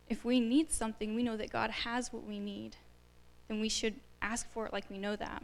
If 0.09 0.25
we 0.25 0.39
need 0.39 0.71
something, 0.71 1.15
we 1.15 1.23
know 1.23 1.37
that 1.37 1.51
God 1.51 1.69
has 1.69 2.11
what 2.11 2.25
we 2.25 2.39
need, 2.39 2.75
then 3.47 3.61
we 3.61 3.69
should 3.69 3.95
ask 4.21 4.51
for 4.51 4.65
it 4.65 4.73
like 4.73 4.89
we 4.89 4.97
know 4.97 5.15
that. 5.15 5.43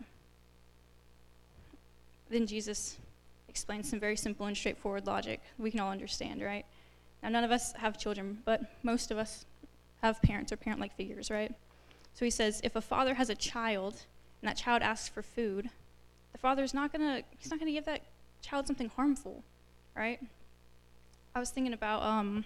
Then 2.29 2.45
Jesus 2.45 2.97
explains 3.47 3.89
some 3.89 3.99
very 3.99 4.15
simple 4.15 4.45
and 4.45 4.55
straightforward 4.55 5.07
logic 5.07 5.41
we 5.57 5.71
can 5.71 5.79
all 5.79 5.91
understand, 5.91 6.41
right? 6.41 6.65
Now, 7.21 7.29
none 7.29 7.43
of 7.43 7.51
us 7.51 7.73
have 7.73 7.97
children, 7.97 8.39
but 8.45 8.61
most 8.83 9.11
of 9.11 9.17
us 9.17 9.45
have 10.01 10.21
parents 10.21 10.51
or 10.51 10.57
parent 10.57 10.79
like 10.79 10.95
figures, 10.95 11.29
right? 11.29 11.53
So 12.13 12.25
he 12.25 12.31
says 12.31 12.61
if 12.63 12.75
a 12.75 12.81
father 12.81 13.15
has 13.15 13.29
a 13.29 13.35
child 13.35 14.05
and 14.41 14.49
that 14.49 14.57
child 14.57 14.81
asks 14.81 15.09
for 15.09 15.21
food, 15.21 15.69
the 16.31 16.37
father 16.37 16.63
is 16.63 16.73
not 16.73 16.93
going 16.93 17.01
to 17.01 17.23
he's 17.37 17.49
not 17.49 17.59
going 17.59 17.67
to 17.67 17.73
give 17.73 17.85
that 17.85 18.01
child 18.41 18.67
something 18.67 18.89
harmful, 18.95 19.43
right? 19.95 20.19
I 21.35 21.39
was 21.39 21.49
thinking 21.49 21.73
about, 21.73 22.03
um, 22.03 22.45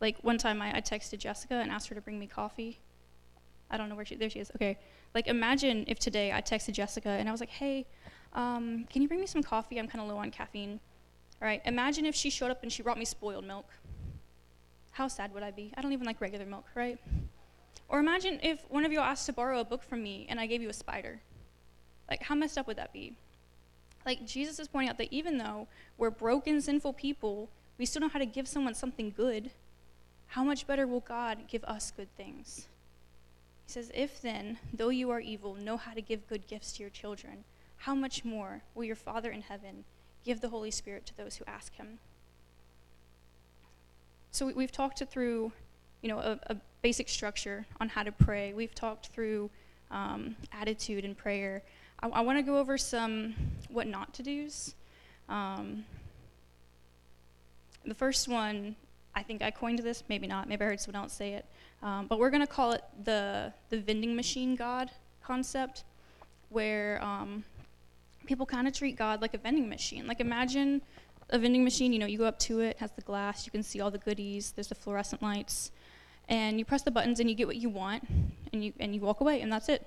like 0.00 0.18
one 0.22 0.38
time 0.38 0.60
I, 0.60 0.76
I 0.76 0.80
texted 0.80 1.18
Jessica 1.18 1.54
and 1.54 1.70
asked 1.70 1.88
her 1.88 1.94
to 1.94 2.00
bring 2.00 2.18
me 2.18 2.26
coffee. 2.26 2.78
I 3.70 3.76
don't 3.76 3.88
know 3.88 3.94
where 3.94 4.04
she, 4.04 4.16
there 4.16 4.30
she 4.30 4.40
is. 4.40 4.50
Okay. 4.56 4.78
Like 5.14 5.26
imagine 5.26 5.84
if 5.86 5.98
today 5.98 6.32
I 6.32 6.40
texted 6.40 6.72
Jessica 6.72 7.08
and 7.08 7.28
I 7.28 7.32
was 7.32 7.40
like, 7.40 7.50
hey, 7.50 7.86
um, 8.34 8.86
can 8.90 9.02
you 9.02 9.08
bring 9.08 9.20
me 9.20 9.26
some 9.26 9.42
coffee? 9.42 9.78
I'm 9.78 9.88
kind 9.88 10.02
of 10.02 10.08
low 10.08 10.18
on 10.18 10.30
caffeine. 10.30 10.80
All 11.40 11.48
right. 11.48 11.62
Imagine 11.64 12.04
if 12.04 12.14
she 12.14 12.30
showed 12.30 12.50
up 12.50 12.62
and 12.62 12.72
she 12.72 12.82
brought 12.82 12.98
me 12.98 13.04
spoiled 13.04 13.44
milk. 13.44 13.66
How 14.90 15.08
sad 15.08 15.32
would 15.34 15.42
I 15.42 15.50
be? 15.50 15.72
I 15.76 15.82
don't 15.82 15.92
even 15.92 16.06
like 16.06 16.20
regular 16.20 16.46
milk, 16.46 16.66
right? 16.74 16.98
Or 17.88 17.98
imagine 17.98 18.40
if 18.42 18.64
one 18.68 18.84
of 18.84 18.92
you 18.92 19.00
asked 19.00 19.26
to 19.26 19.32
borrow 19.32 19.60
a 19.60 19.64
book 19.64 19.82
from 19.82 20.02
me 20.02 20.26
and 20.28 20.38
I 20.40 20.46
gave 20.46 20.62
you 20.62 20.68
a 20.68 20.74
spider. 20.74 21.20
Like, 22.08 22.22
how 22.22 22.34
messed 22.34 22.58
up 22.58 22.66
would 22.66 22.76
that 22.76 22.92
be? 22.92 23.16
Like, 24.04 24.26
Jesus 24.26 24.58
is 24.58 24.68
pointing 24.68 24.90
out 24.90 24.98
that 24.98 25.12
even 25.12 25.38
though 25.38 25.66
we're 25.96 26.10
broken, 26.10 26.60
sinful 26.60 26.92
people, 26.92 27.48
we 27.78 27.86
still 27.86 28.02
know 28.02 28.08
how 28.08 28.18
to 28.18 28.26
give 28.26 28.46
someone 28.46 28.74
something 28.74 29.12
good, 29.16 29.50
how 30.28 30.44
much 30.44 30.66
better 30.66 30.86
will 30.86 31.00
God 31.00 31.46
give 31.48 31.64
us 31.64 31.92
good 31.96 32.14
things? 32.16 32.66
He 33.66 33.72
says, 33.72 33.90
If 33.94 34.20
then, 34.20 34.58
though 34.72 34.90
you 34.90 35.10
are 35.10 35.20
evil, 35.20 35.54
know 35.54 35.76
how 35.76 35.92
to 35.92 36.02
give 36.02 36.28
good 36.28 36.46
gifts 36.46 36.72
to 36.72 36.82
your 36.82 36.90
children, 36.90 37.44
how 37.78 37.94
much 37.94 38.24
more 38.24 38.62
will 38.74 38.84
your 38.84 38.96
Father 38.96 39.30
in 39.30 39.42
heaven 39.42 39.84
give 40.24 40.40
the 40.40 40.48
Holy 40.48 40.70
Spirit 40.70 41.06
to 41.06 41.16
those 41.16 41.36
who 41.36 41.44
ask 41.46 41.74
him? 41.74 41.98
So 44.30 44.50
we've 44.52 44.72
talked 44.72 45.02
through, 45.04 45.52
you 46.02 46.08
know, 46.08 46.18
a, 46.18 46.38
a 46.48 46.56
basic 46.82 47.08
structure 47.08 47.66
on 47.80 47.88
how 47.88 48.02
to 48.02 48.10
pray. 48.10 48.52
We've 48.52 48.74
talked 48.74 49.08
through 49.08 49.50
um, 49.90 50.36
attitude 50.52 51.04
and 51.04 51.16
prayer. 51.16 51.62
I, 52.00 52.08
I 52.08 52.20
want 52.22 52.38
to 52.38 52.42
go 52.42 52.58
over 52.58 52.76
some 52.76 53.34
what 53.68 53.86
not 53.86 54.12
to 54.14 54.22
do's. 54.22 54.74
Um, 55.28 55.84
the 57.86 57.94
first 57.94 58.28
one, 58.28 58.76
I 59.14 59.22
think 59.22 59.42
I 59.42 59.50
coined 59.50 59.78
this, 59.80 60.02
maybe 60.08 60.26
not, 60.26 60.48
maybe 60.48 60.64
I 60.64 60.68
heard 60.68 60.80
someone 60.80 61.02
else 61.02 61.12
say 61.12 61.34
it, 61.34 61.46
um, 61.82 62.06
but 62.06 62.18
we're 62.18 62.30
going 62.30 62.40
to 62.40 62.46
call 62.46 62.72
it 62.72 62.82
the, 63.04 63.52
the 63.70 63.78
vending 63.78 64.16
machine 64.16 64.56
God 64.56 64.90
concept, 65.22 65.84
where 66.48 67.02
um, 67.02 67.44
people 68.26 68.46
kind 68.46 68.66
of 68.66 68.74
treat 68.74 68.96
God 68.96 69.20
like 69.20 69.34
a 69.34 69.38
vending 69.38 69.68
machine. 69.68 70.06
Like 70.06 70.20
imagine 70.20 70.82
a 71.30 71.38
vending 71.38 71.64
machine, 71.64 71.92
you 71.92 71.98
know, 71.98 72.06
you 72.06 72.18
go 72.18 72.24
up 72.24 72.38
to 72.40 72.60
it, 72.60 72.78
has 72.78 72.92
the 72.92 73.02
glass, 73.02 73.46
you 73.46 73.52
can 73.52 73.62
see 73.62 73.80
all 73.80 73.90
the 73.90 73.98
goodies, 73.98 74.52
there's 74.52 74.68
the 74.68 74.74
fluorescent 74.74 75.22
lights, 75.22 75.70
and 76.28 76.58
you 76.58 76.64
press 76.64 76.82
the 76.82 76.90
buttons 76.90 77.20
and 77.20 77.28
you 77.28 77.36
get 77.36 77.46
what 77.46 77.56
you 77.56 77.68
want, 77.68 78.04
and 78.52 78.64
you, 78.64 78.72
and 78.80 78.94
you 78.94 79.00
walk 79.00 79.20
away, 79.20 79.40
and 79.40 79.52
that's 79.52 79.68
it. 79.68 79.86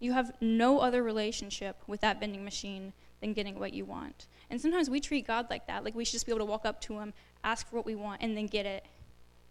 You 0.00 0.12
have 0.12 0.32
no 0.40 0.80
other 0.80 1.02
relationship 1.02 1.76
with 1.86 2.00
that 2.00 2.20
vending 2.20 2.44
machine 2.44 2.92
than 3.22 3.32
getting 3.32 3.58
what 3.58 3.72
you 3.72 3.86
want. 3.86 4.26
And 4.50 4.60
sometimes 4.60 4.90
we 4.90 5.00
treat 5.00 5.26
God 5.26 5.46
like 5.48 5.66
that. 5.68 5.82
Like 5.82 5.94
we 5.94 6.04
should 6.04 6.12
just 6.12 6.26
be 6.26 6.32
able 6.32 6.40
to 6.40 6.44
walk 6.44 6.66
up 6.66 6.82
to 6.82 6.98
Him, 6.98 7.14
ask 7.42 7.66
for 7.70 7.76
what 7.76 7.86
we 7.86 7.94
want, 7.94 8.20
and 8.20 8.36
then 8.36 8.46
get 8.46 8.66
it. 8.66 8.84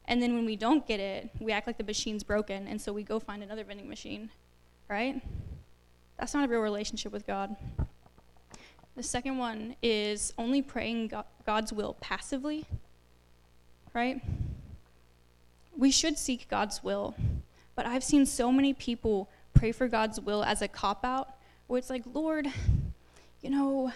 And 0.06 0.22
then 0.22 0.36
when 0.36 0.46
we 0.46 0.56
don't 0.56 0.86
get 0.88 1.00
it, 1.00 1.30
we 1.40 1.52
act 1.52 1.66
like 1.66 1.78
the 1.78 1.84
machine's 1.84 2.24
broken, 2.24 2.68
and 2.68 2.80
so 2.80 2.92
we 2.94 3.04
go 3.04 3.20
find 3.20 3.42
another 3.42 3.64
vending 3.64 3.88
machine, 3.88 4.30
right? 4.88 5.22
That's 6.20 6.34
not 6.34 6.44
a 6.44 6.48
real 6.48 6.60
relationship 6.60 7.12
with 7.12 7.26
God. 7.26 7.56
The 8.96 9.04
second 9.04 9.38
one 9.38 9.76
is 9.82 10.34
only 10.38 10.62
praying 10.62 11.12
God's 11.46 11.72
will 11.72 11.96
passively, 12.02 12.66
right? 13.94 14.22
We 15.78 15.92
should 15.92 16.18
seek 16.18 16.50
God's 16.50 16.84
will, 16.84 17.16
but 17.76 17.86
I've 17.86 18.04
seen 18.04 18.26
so 18.26 18.52
many 18.52 18.74
people 18.74 19.30
pray 19.54 19.72
for 19.72 19.88
God's 19.88 20.20
will 20.20 20.44
as 20.44 20.62
a 20.62 20.68
cop 20.68 21.06
out, 21.06 21.36
where 21.68 21.78
it's 21.78 21.90
like, 21.90 22.04
Lord, 22.12 22.48
you 23.42 23.50
know, 23.50 23.92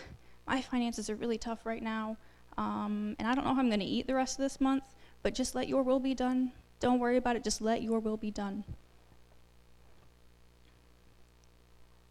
my 0.48 0.62
finances 0.62 1.10
are 1.10 1.16
really 1.16 1.38
tough 1.38 1.66
right 1.66 1.82
now. 1.82 2.18
Um, 2.58 3.16
and 3.20 3.28
I 3.28 3.36
don't 3.36 3.46
know 3.46 3.54
how 3.54 3.60
I'm 3.60 3.68
going 3.68 3.80
to 3.80 3.86
eat 3.86 4.08
the 4.08 4.16
rest 4.16 4.40
of 4.40 4.44
this 4.44 4.62
month, 4.62 4.84
but 5.24 5.34
just 5.34 5.56
let 5.56 5.68
your 5.68 5.84
will 5.84 6.00
be 6.00 6.14
done. 6.14 6.52
Don't 6.80 7.00
worry 7.00 7.18
about 7.18 7.36
it. 7.36 7.44
Just 7.44 7.62
let 7.62 7.82
your 7.82 8.00
will 8.00 8.18
be 8.18 8.32
done. 8.32 8.64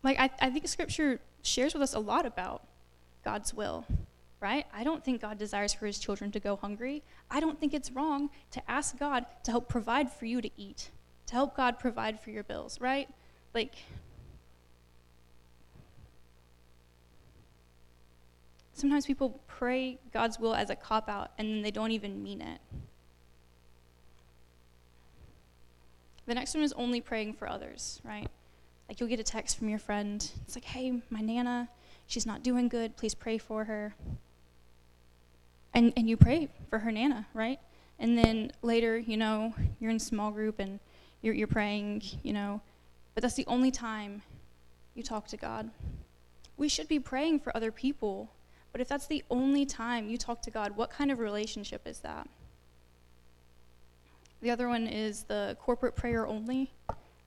Like, 0.02 0.18
I, 0.20 0.30
I 0.40 0.50
think 0.50 0.68
scripture 0.68 1.20
shares 1.42 1.72
with 1.72 1.82
us 1.82 1.94
a 1.94 1.98
lot 1.98 2.26
about 2.26 2.62
God's 3.24 3.54
will, 3.54 3.86
right? 4.40 4.66
I 4.72 4.84
don't 4.84 5.02
think 5.02 5.22
God 5.22 5.38
desires 5.38 5.72
for 5.72 5.86
his 5.86 5.98
children 5.98 6.30
to 6.32 6.40
go 6.40 6.56
hungry. 6.56 7.02
I 7.30 7.40
don't 7.40 7.58
think 7.58 7.72
it's 7.72 7.90
wrong 7.90 8.28
to 8.50 8.70
ask 8.70 8.98
God 8.98 9.24
to 9.44 9.50
help 9.50 9.68
provide 9.68 10.12
for 10.12 10.26
you 10.26 10.42
to 10.42 10.50
eat, 10.58 10.90
to 11.26 11.34
help 11.34 11.56
God 11.56 11.78
provide 11.78 12.20
for 12.20 12.30
your 12.30 12.42
bills, 12.42 12.80
right? 12.82 13.08
Like, 13.54 13.76
sometimes 18.74 19.06
people 19.06 19.40
pray 19.46 19.98
God's 20.12 20.38
will 20.38 20.54
as 20.54 20.68
a 20.68 20.76
cop 20.76 21.08
out 21.08 21.30
and 21.38 21.48
then 21.48 21.62
they 21.62 21.70
don't 21.70 21.92
even 21.92 22.22
mean 22.22 22.40
it. 22.40 22.60
The 26.26 26.34
next 26.34 26.54
one 26.54 26.62
is 26.62 26.72
only 26.74 27.00
praying 27.00 27.34
for 27.34 27.48
others, 27.48 28.00
right? 28.04 28.28
Like 28.88 29.00
you'll 29.00 29.08
get 29.08 29.20
a 29.20 29.24
text 29.24 29.58
from 29.58 29.68
your 29.68 29.78
friend. 29.78 30.28
It's 30.44 30.56
like, 30.56 30.64
hey, 30.64 31.02
my 31.10 31.20
Nana, 31.20 31.68
she's 32.06 32.26
not 32.26 32.42
doing 32.42 32.68
good. 32.68 32.96
Please 32.96 33.14
pray 33.14 33.38
for 33.38 33.64
her. 33.64 33.94
And, 35.72 35.92
and 35.96 36.08
you 36.08 36.16
pray 36.16 36.48
for 36.68 36.78
her 36.78 36.90
Nana, 36.90 37.26
right? 37.34 37.58
And 37.98 38.18
then 38.18 38.52
later, 38.62 38.98
you 38.98 39.16
know, 39.16 39.54
you're 39.80 39.90
in 39.90 39.98
small 39.98 40.30
group 40.30 40.58
and 40.58 40.80
you're, 41.22 41.34
you're 41.34 41.46
praying, 41.46 42.02
you 42.22 42.32
know, 42.32 42.60
but 43.14 43.22
that's 43.22 43.34
the 43.34 43.46
only 43.46 43.70
time 43.70 44.22
you 44.94 45.02
talk 45.02 45.26
to 45.28 45.36
God. 45.36 45.70
We 46.56 46.68
should 46.68 46.88
be 46.88 46.98
praying 46.98 47.40
for 47.40 47.56
other 47.56 47.72
people, 47.72 48.30
but 48.74 48.80
if 48.80 48.88
that's 48.88 49.06
the 49.06 49.22
only 49.30 49.64
time 49.64 50.08
you 50.08 50.18
talk 50.18 50.42
to 50.42 50.50
God, 50.50 50.76
what 50.76 50.90
kind 50.90 51.12
of 51.12 51.20
relationship 51.20 51.86
is 51.86 52.00
that? 52.00 52.28
The 54.42 54.50
other 54.50 54.68
one 54.68 54.88
is 54.88 55.22
the 55.22 55.56
corporate 55.60 55.94
prayer 55.94 56.26
only, 56.26 56.72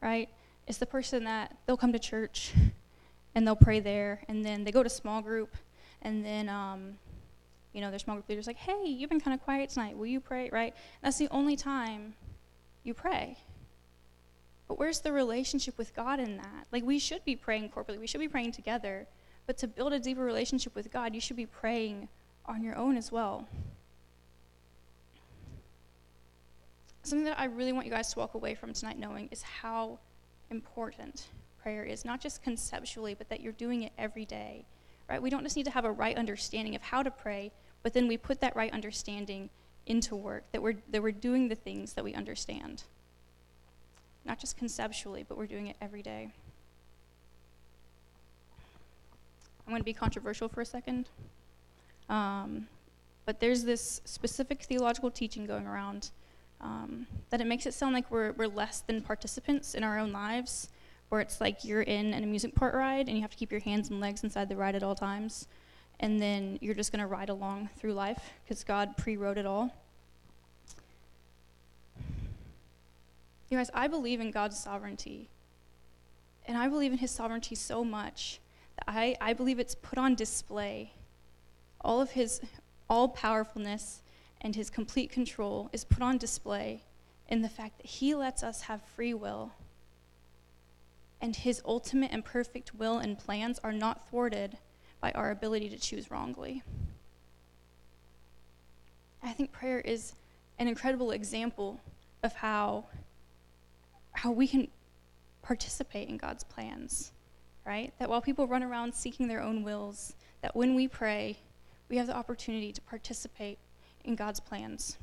right? 0.01 0.27
It's 0.67 0.77
the 0.77 0.85
person 0.85 1.23
that 1.23 1.55
they'll 1.65 1.77
come 1.77 1.93
to 1.93 1.99
church 1.99 2.51
and 3.33 3.47
they'll 3.47 3.55
pray 3.55 3.79
there, 3.79 4.23
and 4.27 4.43
then 4.43 4.65
they 4.65 4.73
go 4.73 4.83
to 4.83 4.89
small 4.89 5.21
group, 5.21 5.55
and 6.01 6.25
then, 6.25 6.49
um, 6.49 6.97
you 7.71 7.79
know, 7.79 7.91
their 7.91 7.99
small 7.99 8.17
group 8.17 8.27
leader's 8.27 8.47
like, 8.47 8.57
hey, 8.57 8.83
you've 8.85 9.09
been 9.09 9.21
kind 9.21 9.33
of 9.33 9.41
quiet 9.41 9.69
tonight. 9.69 9.95
Will 9.97 10.07
you 10.07 10.19
pray, 10.19 10.49
right? 10.51 10.75
That's 11.01 11.17
the 11.17 11.29
only 11.29 11.55
time 11.55 12.15
you 12.83 12.93
pray. 12.93 13.37
But 14.67 14.79
where's 14.79 14.99
the 14.99 15.13
relationship 15.13 15.77
with 15.77 15.95
God 15.95 16.19
in 16.19 16.35
that? 16.35 16.67
Like, 16.73 16.83
we 16.83 16.99
should 16.99 17.23
be 17.23 17.37
praying 17.37 17.69
corporately, 17.69 18.01
we 18.01 18.07
should 18.07 18.19
be 18.19 18.27
praying 18.27 18.51
together. 18.51 19.07
But 19.47 19.57
to 19.59 19.67
build 19.67 19.93
a 19.93 19.99
deeper 19.99 20.23
relationship 20.23 20.75
with 20.75 20.91
God, 20.91 21.15
you 21.15 21.21
should 21.21 21.37
be 21.37 21.45
praying 21.45 22.09
on 22.45 22.61
your 22.61 22.75
own 22.75 22.97
as 22.97 23.11
well. 23.11 23.47
Something 27.03 27.25
that 27.25 27.39
I 27.39 27.45
really 27.45 27.71
want 27.71 27.85
you 27.85 27.91
guys 27.91 28.11
to 28.13 28.19
walk 28.19 28.33
away 28.33 28.53
from 28.53 28.73
tonight 28.73 28.99
knowing 28.99 29.29
is 29.31 29.41
how 29.41 29.99
important 30.51 31.27
prayer 31.63 31.85
is, 31.85 32.03
not 32.03 32.19
just 32.19 32.43
conceptually, 32.43 33.13
but 33.13 33.29
that 33.29 33.39
you're 33.39 33.53
doing 33.53 33.83
it 33.83 33.93
every 33.97 34.25
day. 34.25 34.65
Right? 35.09 35.21
We 35.21 35.29
don't 35.29 35.43
just 35.43 35.55
need 35.55 35.63
to 35.65 35.71
have 35.71 35.85
a 35.85 35.91
right 35.91 36.17
understanding 36.17 36.75
of 36.75 36.81
how 36.81 37.01
to 37.01 37.09
pray, 37.09 37.53
but 37.81 37.93
then 37.93 38.09
we 38.09 38.17
put 38.17 38.41
that 38.41 38.53
right 38.57 38.73
understanding 38.73 39.49
into 39.85 40.17
work, 40.17 40.43
that 40.51 40.61
we're, 40.61 40.75
that 40.91 41.01
we're 41.01 41.13
doing 41.13 41.47
the 41.47 41.55
things 41.55 41.93
that 41.93 42.03
we 42.03 42.13
understand. 42.13 42.83
Not 44.25 44.39
just 44.39 44.57
conceptually, 44.57 45.23
but 45.23 45.37
we're 45.37 45.47
doing 45.47 45.67
it 45.67 45.77
every 45.79 46.01
day. 46.01 46.33
I'm 49.67 49.71
going 49.71 49.81
to 49.81 49.85
be 49.85 49.91
controversial 49.91 50.47
for 50.47 50.61
a 50.61 50.65
second. 50.65 51.09
Um, 52.07 52.67
but 53.25 53.41
there's 53.41 53.65
this 53.65 53.99
specific 54.05 54.63
theological 54.63 55.11
teaching 55.11 55.45
going 55.45 55.67
around 55.67 56.11
um, 56.61 57.05
that 57.31 57.41
it 57.41 57.47
makes 57.47 57.65
it 57.65 57.73
sound 57.73 57.93
like 57.93 58.09
we're, 58.09 58.31
we're 58.31 58.47
less 58.47 58.79
than 58.79 59.01
participants 59.01 59.75
in 59.75 59.83
our 59.83 59.99
own 59.99 60.13
lives, 60.13 60.69
where 61.09 61.19
it's 61.19 61.41
like 61.41 61.65
you're 61.65 61.81
in 61.81 62.13
an 62.13 62.23
amusement 62.23 62.55
park 62.55 62.73
ride 62.73 63.09
and 63.09 63.17
you 63.17 63.21
have 63.21 63.31
to 63.31 63.37
keep 63.37 63.51
your 63.51 63.59
hands 63.59 63.89
and 63.89 63.99
legs 63.99 64.23
inside 64.23 64.47
the 64.47 64.55
ride 64.55 64.73
at 64.73 64.83
all 64.83 64.95
times, 64.95 65.47
and 65.99 66.21
then 66.21 66.57
you're 66.61 66.73
just 66.73 66.93
going 66.93 67.01
to 67.01 67.07
ride 67.07 67.27
along 67.27 67.69
through 67.77 67.93
life 67.93 68.31
because 68.45 68.63
God 68.63 68.95
pre 68.95 69.17
wrote 69.17 69.37
it 69.37 69.45
all. 69.45 69.75
You 73.49 73.57
guys, 73.57 73.69
I 73.73 73.87
believe 73.87 74.21
in 74.21 74.31
God's 74.31 74.57
sovereignty. 74.57 75.27
And 76.45 76.57
I 76.57 76.69
believe 76.69 76.93
in 76.93 76.97
his 76.99 77.11
sovereignty 77.11 77.55
so 77.55 77.83
much 77.83 78.39
I, 78.87 79.15
I 79.21 79.33
believe 79.33 79.59
it's 79.59 79.75
put 79.75 79.97
on 79.97 80.15
display. 80.15 80.93
All 81.81 82.01
of 82.01 82.11
his 82.11 82.41
all 82.89 83.09
powerfulness 83.09 84.01
and 84.41 84.55
his 84.55 84.69
complete 84.69 85.11
control 85.11 85.69
is 85.73 85.83
put 85.83 86.01
on 86.01 86.17
display 86.17 86.83
in 87.27 87.41
the 87.41 87.49
fact 87.49 87.77
that 87.77 87.85
he 87.85 88.15
lets 88.15 88.43
us 88.43 88.61
have 88.61 88.81
free 88.81 89.13
will. 89.13 89.51
And 91.19 91.35
his 91.35 91.61
ultimate 91.65 92.11
and 92.11 92.23
perfect 92.23 92.75
will 92.75 92.99
and 92.99 93.17
plans 93.17 93.59
are 93.63 93.73
not 93.73 94.07
thwarted 94.09 94.57
by 95.01 95.11
our 95.11 95.31
ability 95.31 95.69
to 95.69 95.77
choose 95.77 96.11
wrongly. 96.11 96.63
I 99.23 99.33
think 99.33 99.51
prayer 99.51 99.79
is 99.79 100.13
an 100.59 100.67
incredible 100.67 101.11
example 101.11 101.79
of 102.23 102.33
how, 102.33 102.85
how 104.11 104.31
we 104.31 104.47
can 104.47 104.67
participate 105.41 106.07
in 106.07 106.17
God's 106.17 106.43
plans 106.43 107.11
right? 107.67 107.93
That 107.99 108.09
while 108.09 108.21
people 108.21 108.47
run 108.47 108.63
around 108.63 108.95
seeking 108.95 109.27
their 109.27 109.41
own 109.41 109.61
wills, 109.61 110.15
that 110.41 110.55
when 110.55 110.73
we 110.73 110.87
pray, 110.87 111.37
we 111.89 111.97
have 111.97 112.07
the 112.07 112.15
opportunity 112.15 112.71
to 112.71 112.81
participate 112.81 113.59
in 114.05 114.15
God's 114.15 114.39
plans. 114.39 114.97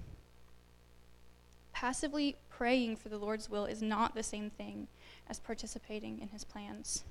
Passively 1.72 2.37
praying 2.48 2.96
for 2.96 3.11
the 3.11 3.18
Lord's 3.18 3.50
will 3.50 3.66
is 3.66 3.83
not 3.83 4.14
the 4.14 4.22
same 4.22 4.48
thing 4.48 4.88
as 5.29 5.38
participating 5.38 6.20
in 6.20 6.29
his 6.29 6.44
plans. 6.44 7.05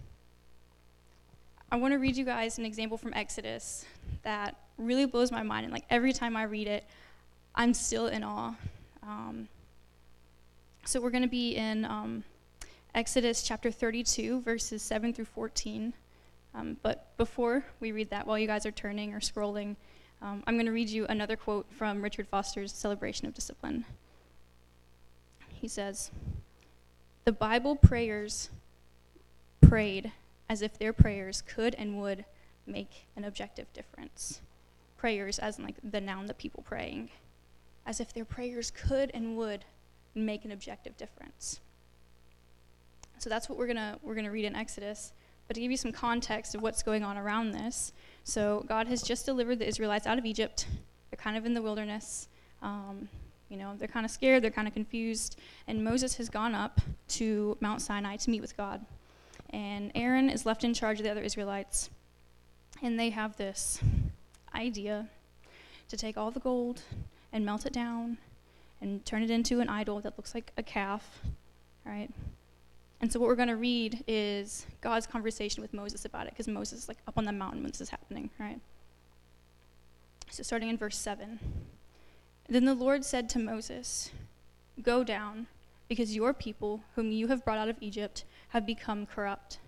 I 1.71 1.75
want 1.75 1.93
to 1.93 1.97
read 1.97 2.15
you 2.15 2.25
guys 2.25 2.57
an 2.57 2.65
example 2.65 2.97
from 2.97 3.13
Exodus 3.13 3.85
that 4.23 4.55
really 4.77 5.05
blows 5.05 5.31
my 5.31 5.43
mind. 5.43 5.65
And 5.65 5.73
like 5.73 5.85
every 5.89 6.13
time 6.13 6.35
I 6.35 6.43
read 6.43 6.67
it, 6.67 6.83
I'm 7.55 7.73
still 7.73 8.07
in 8.07 8.23
awe. 8.23 8.55
Um, 9.03 9.47
so 10.85 10.99
we're 10.99 11.11
going 11.11 11.23
to 11.23 11.29
be 11.29 11.55
in 11.55 11.85
um, 11.85 12.23
Exodus 12.95 13.41
chapter 13.41 13.71
32, 13.71 14.41
verses 14.41 14.83
7 14.83 15.13
through 15.13 15.25
14. 15.25 15.93
Um, 16.53 16.77
but 16.83 17.17
before 17.17 17.65
we 17.79 17.91
read 17.91 18.11
that, 18.11 18.27
while 18.27 18.37
you 18.37 18.45
guys 18.45 18.67
are 18.67 18.71
turning 18.71 19.15
or 19.15 19.19
scrolling, 19.19 19.75
um, 20.21 20.43
I'm 20.45 20.55
going 20.55 20.67
to 20.67 20.71
read 20.71 20.89
you 20.89 21.07
another 21.07 21.35
quote 21.35 21.65
from 21.71 22.03
Richard 22.03 22.27
Foster's 22.27 22.71
Celebration 22.71 23.27
of 23.27 23.33
Discipline. 23.33 23.85
He 25.49 25.67
says, 25.67 26.11
The 27.25 27.31
Bible 27.31 27.75
prayers 27.75 28.51
prayed 29.59 30.11
as 30.47 30.61
if 30.61 30.77
their 30.77 30.93
prayers 30.93 31.41
could 31.41 31.73
and 31.73 31.99
would 31.99 32.25
make 32.67 33.07
an 33.15 33.23
objective 33.23 33.73
difference. 33.73 34.39
Prayers, 34.97 35.39
as 35.39 35.57
in 35.57 35.65
like 35.65 35.77
the 35.83 35.99
noun 35.99 36.27
that 36.27 36.37
people 36.37 36.63
praying, 36.63 37.09
as 37.87 37.99
if 37.99 38.13
their 38.13 38.23
prayers 38.23 38.69
could 38.69 39.09
and 39.15 39.35
would 39.35 39.65
make 40.13 40.45
an 40.45 40.51
objective 40.51 40.95
difference. 40.95 41.59
So 43.23 43.29
that's 43.29 43.47
what 43.47 43.57
we're 43.57 43.67
gonna 43.67 43.97
we're 44.03 44.15
gonna 44.15 44.31
read 44.31 44.43
in 44.43 44.53
Exodus. 44.53 45.13
But 45.47 45.53
to 45.55 45.61
give 45.61 45.71
you 45.71 45.77
some 45.77 45.93
context 45.93 46.55
of 46.55 46.61
what's 46.61 46.83
going 46.83 47.05
on 47.05 47.17
around 47.17 47.51
this, 47.51 47.93
so 48.25 48.65
God 48.67 48.85
has 48.87 49.01
just 49.01 49.25
delivered 49.25 49.59
the 49.59 49.65
Israelites 49.65 50.05
out 50.05 50.17
of 50.17 50.25
Egypt. 50.25 50.67
They're 51.09 51.17
kind 51.17 51.37
of 51.37 51.45
in 51.45 51.53
the 51.53 51.61
wilderness. 51.61 52.27
Um, 52.61 53.07
you 53.47 53.55
know, 53.55 53.75
they're 53.77 53.87
kind 53.87 54.05
of 54.05 54.11
scared, 54.11 54.43
they're 54.43 54.51
kind 54.51 54.67
of 54.67 54.73
confused, 54.73 55.39
and 55.67 55.81
Moses 55.85 56.15
has 56.17 56.27
gone 56.27 56.53
up 56.53 56.81
to 57.19 57.57
Mount 57.61 57.81
Sinai 57.81 58.17
to 58.17 58.29
meet 58.29 58.41
with 58.41 58.57
God. 58.57 58.85
And 59.51 59.93
Aaron 59.95 60.29
is 60.29 60.45
left 60.45 60.65
in 60.65 60.73
charge 60.73 60.99
of 60.99 61.05
the 61.05 61.11
other 61.11 61.21
Israelites. 61.21 61.89
And 62.81 62.99
they 62.99 63.09
have 63.11 63.37
this 63.37 63.79
idea 64.53 65.07
to 65.87 65.95
take 65.95 66.17
all 66.17 66.29
the 66.29 66.41
gold 66.41 66.81
and 67.31 67.45
melt 67.45 67.65
it 67.65 67.71
down 67.71 68.17
and 68.81 69.05
turn 69.05 69.23
it 69.23 69.29
into 69.29 69.61
an 69.61 69.69
idol 69.69 70.01
that 70.01 70.17
looks 70.17 70.35
like 70.35 70.51
a 70.57 70.63
calf, 70.63 71.21
right? 71.85 72.09
And 73.03 73.11
so 73.11 73.19
what 73.19 73.27
we're 73.27 73.35
going 73.35 73.49
to 73.49 73.57
read 73.57 74.01
is 74.07 74.65
God's 74.79 75.05
conversation 75.05 75.61
with 75.61 75.73
Moses 75.73 76.05
about 76.05 76.25
it, 76.25 76.29
because 76.29 76.47
Moses 76.47 76.83
is 76.83 76.87
like 76.87 76.99
up 77.05 77.17
on 77.17 77.25
the 77.25 77.33
mountain 77.33 77.61
when 77.61 77.69
this 77.69 77.81
is 77.81 77.89
happening, 77.89 78.29
right? 78.39 78.61
So 80.29 80.41
starting 80.41 80.69
in 80.69 80.77
verse 80.77 80.97
7. 80.97 81.37
Then 82.47 82.63
the 82.63 82.73
Lord 82.73 83.03
said 83.03 83.27
to 83.27 83.39
Moses, 83.39 84.11
Go 84.81 85.03
down, 85.03 85.47
because 85.89 86.15
your 86.15 86.33
people, 86.33 86.81
whom 86.95 87.11
you 87.11 87.27
have 87.27 87.43
brought 87.43 87.57
out 87.57 87.67
of 87.67 87.75
Egypt, 87.81 88.23
have 88.47 88.65
become 88.65 89.05
corrupt. 89.05 89.59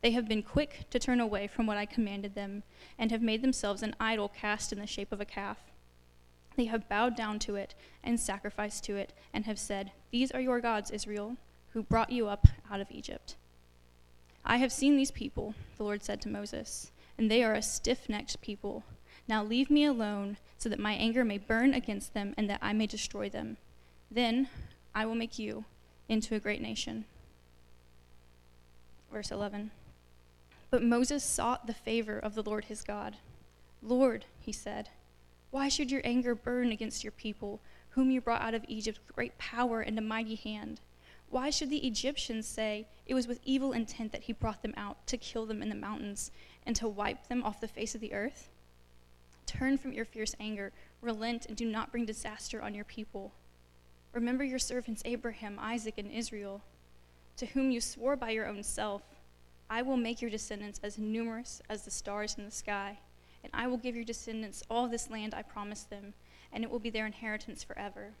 They 0.00 0.12
have 0.12 0.28
been 0.28 0.44
quick 0.44 0.84
to 0.90 1.00
turn 1.00 1.18
away 1.18 1.48
from 1.48 1.66
what 1.66 1.78
I 1.78 1.86
commanded 1.86 2.36
them, 2.36 2.62
and 3.00 3.10
have 3.10 3.20
made 3.20 3.42
themselves 3.42 3.82
an 3.82 3.96
idol 3.98 4.28
cast 4.28 4.72
in 4.72 4.78
the 4.78 4.86
shape 4.86 5.10
of 5.10 5.20
a 5.20 5.24
calf. 5.24 5.58
They 6.54 6.66
have 6.66 6.88
bowed 6.88 7.16
down 7.16 7.40
to 7.40 7.56
it 7.56 7.74
and 8.04 8.20
sacrificed 8.20 8.84
to 8.84 8.94
it, 8.94 9.12
and 9.32 9.44
have 9.44 9.58
said, 9.58 9.90
These 10.12 10.30
are 10.30 10.40
your 10.40 10.60
gods, 10.60 10.92
Israel 10.92 11.36
who 11.76 11.82
brought 11.82 12.10
you 12.10 12.26
up 12.26 12.46
out 12.70 12.80
of 12.80 12.90
Egypt. 12.90 13.36
I 14.46 14.56
have 14.56 14.72
seen 14.72 14.96
these 14.96 15.10
people, 15.10 15.54
the 15.76 15.84
Lord 15.84 16.02
said 16.02 16.22
to 16.22 16.28
Moses, 16.30 16.90
and 17.18 17.30
they 17.30 17.44
are 17.44 17.52
a 17.52 17.60
stiff 17.60 18.08
necked 18.08 18.40
people. 18.40 18.82
Now 19.28 19.44
leave 19.44 19.68
me 19.68 19.84
alone, 19.84 20.38
so 20.56 20.70
that 20.70 20.78
my 20.78 20.94
anger 20.94 21.22
may 21.22 21.36
burn 21.36 21.74
against 21.74 22.14
them 22.14 22.32
and 22.38 22.48
that 22.48 22.60
I 22.62 22.72
may 22.72 22.86
destroy 22.86 23.28
them. 23.28 23.58
Then 24.10 24.48
I 24.94 25.04
will 25.04 25.14
make 25.14 25.38
you 25.38 25.66
into 26.08 26.34
a 26.34 26.40
great 26.40 26.62
nation. 26.62 27.04
Verse 29.12 29.30
11. 29.30 29.70
But 30.70 30.82
Moses 30.82 31.22
sought 31.24 31.66
the 31.66 31.74
favor 31.74 32.18
of 32.18 32.34
the 32.34 32.42
Lord 32.42 32.64
his 32.64 32.80
God. 32.80 33.16
Lord, 33.82 34.24
he 34.40 34.50
said, 34.50 34.88
why 35.50 35.68
should 35.68 35.90
your 35.90 36.00
anger 36.04 36.34
burn 36.34 36.72
against 36.72 37.04
your 37.04 37.12
people, 37.12 37.60
whom 37.90 38.10
you 38.10 38.22
brought 38.22 38.40
out 38.40 38.54
of 38.54 38.64
Egypt 38.66 38.98
with 38.98 39.14
great 39.14 39.36
power 39.36 39.82
and 39.82 39.98
a 39.98 40.02
mighty 40.02 40.36
hand? 40.36 40.80
Why 41.30 41.50
should 41.50 41.70
the 41.70 41.86
Egyptians 41.86 42.46
say 42.46 42.86
it 43.06 43.14
was 43.14 43.26
with 43.26 43.40
evil 43.44 43.72
intent 43.72 44.12
that 44.12 44.22
he 44.22 44.32
brought 44.32 44.62
them 44.62 44.74
out 44.76 45.06
to 45.08 45.16
kill 45.16 45.46
them 45.46 45.62
in 45.62 45.68
the 45.68 45.74
mountains 45.74 46.30
and 46.64 46.74
to 46.76 46.88
wipe 46.88 47.28
them 47.28 47.42
off 47.42 47.60
the 47.60 47.68
face 47.68 47.94
of 47.94 48.00
the 48.00 48.14
earth? 48.14 48.48
Turn 49.46 49.78
from 49.78 49.92
your 49.92 50.04
fierce 50.04 50.34
anger, 50.40 50.72
relent, 51.00 51.46
and 51.46 51.56
do 51.56 51.66
not 51.66 51.90
bring 51.90 52.04
disaster 52.04 52.62
on 52.62 52.74
your 52.74 52.84
people. 52.84 53.32
Remember 54.12 54.44
your 54.44 54.58
servants 54.58 55.02
Abraham, 55.04 55.58
Isaac, 55.60 55.94
and 55.98 56.10
Israel, 56.10 56.62
to 57.36 57.46
whom 57.46 57.70
you 57.70 57.80
swore 57.80 58.16
by 58.16 58.30
your 58.30 58.46
own 58.46 58.62
self, 58.62 59.02
I 59.68 59.82
will 59.82 59.96
make 59.96 60.22
your 60.22 60.30
descendants 60.30 60.80
as 60.82 60.96
numerous 60.96 61.60
as 61.68 61.84
the 61.84 61.90
stars 61.90 62.36
in 62.38 62.44
the 62.44 62.50
sky, 62.50 62.98
and 63.42 63.50
I 63.52 63.66
will 63.66 63.76
give 63.76 63.94
your 63.94 64.04
descendants 64.04 64.62
all 64.70 64.88
this 64.88 65.10
land 65.10 65.34
I 65.34 65.42
promised 65.42 65.90
them, 65.90 66.14
and 66.52 66.64
it 66.64 66.70
will 66.70 66.78
be 66.78 66.90
their 66.90 67.06
inheritance 67.06 67.62
forever. 67.62 68.12